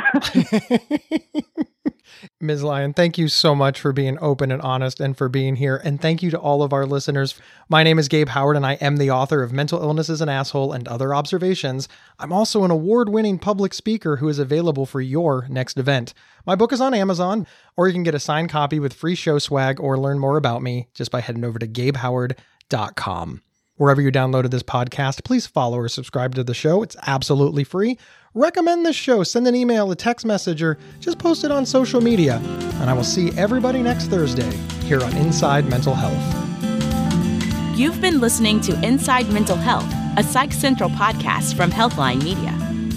Ms. 2.39 2.63
Lyon, 2.63 2.93
thank 2.93 3.17
you 3.17 3.27
so 3.27 3.55
much 3.55 3.79
for 3.79 3.93
being 3.93 4.17
open 4.21 4.51
and 4.51 4.61
honest 4.61 4.99
and 4.99 5.17
for 5.17 5.29
being 5.29 5.55
here. 5.55 5.81
And 5.83 6.01
thank 6.01 6.21
you 6.21 6.29
to 6.31 6.39
all 6.39 6.63
of 6.63 6.73
our 6.73 6.85
listeners. 6.85 7.39
My 7.69 7.83
name 7.83 7.99
is 7.99 8.07
Gabe 8.07 8.29
Howard, 8.29 8.57
and 8.57 8.65
I 8.65 8.73
am 8.73 8.97
the 8.97 9.11
author 9.11 9.43
of 9.43 9.53
Mental 9.53 9.81
Illness 9.81 10.09
is 10.09 10.21
an 10.21 10.29
Asshole 10.29 10.73
and 10.73 10.87
Other 10.87 11.13
Observations. 11.13 11.87
I'm 12.19 12.33
also 12.33 12.63
an 12.63 12.71
award 12.71 13.09
winning 13.09 13.39
public 13.39 13.73
speaker 13.73 14.17
who 14.17 14.27
is 14.27 14.39
available 14.39 14.85
for 14.85 15.01
your 15.01 15.47
next 15.49 15.77
event. 15.77 16.13
My 16.45 16.55
book 16.55 16.73
is 16.73 16.81
on 16.81 16.93
Amazon, 16.93 17.47
or 17.77 17.87
you 17.87 17.93
can 17.93 18.03
get 18.03 18.15
a 18.15 18.19
signed 18.19 18.49
copy 18.49 18.79
with 18.79 18.93
free 18.93 19.15
show 19.15 19.39
swag 19.39 19.79
or 19.79 19.97
learn 19.97 20.19
more 20.19 20.37
about 20.37 20.61
me 20.61 20.89
just 20.93 21.11
by 21.11 21.21
heading 21.21 21.45
over 21.45 21.59
to 21.59 21.67
gabehoward.com. 21.67 23.41
Wherever 23.75 24.01
you 24.01 24.11
downloaded 24.11 24.51
this 24.51 24.61
podcast, 24.61 25.23
please 25.23 25.47
follow 25.47 25.77
or 25.77 25.87
subscribe 25.87 26.35
to 26.35 26.43
the 26.43 26.53
show. 26.53 26.83
It's 26.83 26.95
absolutely 27.07 27.63
free. 27.63 27.97
Recommend 28.33 28.85
this 28.85 28.95
show, 28.95 29.23
send 29.23 29.45
an 29.47 29.55
email, 29.55 29.91
a 29.91 29.95
text 29.95 30.25
message, 30.25 30.63
or 30.63 30.77
just 31.01 31.19
post 31.19 31.43
it 31.43 31.51
on 31.51 31.65
social 31.65 31.99
media. 31.99 32.37
And 32.79 32.89
I 32.89 32.93
will 32.93 33.03
see 33.03 33.37
everybody 33.37 33.81
next 33.83 34.07
Thursday 34.07 34.49
here 34.85 35.01
on 35.03 35.15
Inside 35.17 35.69
Mental 35.69 35.93
Health. 35.93 37.77
You've 37.77 37.99
been 37.99 38.21
listening 38.21 38.61
to 38.61 38.85
Inside 38.85 39.29
Mental 39.29 39.57
Health, 39.57 39.91
a 40.17 40.23
Psych 40.23 40.53
Central 40.53 40.89
podcast 40.91 41.55
from 41.55 41.71
Healthline 41.71 42.23
Media. 42.23 42.51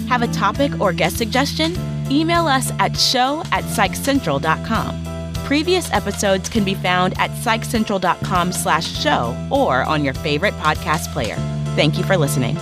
Have 0.07 0.21
a 0.21 0.27
topic 0.27 0.79
or 0.79 0.93
guest 0.93 1.17
suggestion? 1.17 1.75
Email 2.09 2.47
us 2.47 2.71
at 2.79 2.95
show 2.95 3.41
at 3.51 3.65
psychcentral.com. 3.65 5.03
Previous 5.45 5.91
episodes 5.91 6.47
can 6.47 6.63
be 6.63 6.75
found 6.75 7.13
at 7.19 7.29
psychcentral.com 7.31 8.53
slash 8.53 8.87
show 8.87 9.35
or 9.51 9.83
on 9.83 10.05
your 10.05 10.13
favorite 10.13 10.53
podcast 10.55 11.11
player. 11.11 11.35
Thank 11.75 11.97
you 11.97 12.03
for 12.05 12.15
listening. 12.15 12.57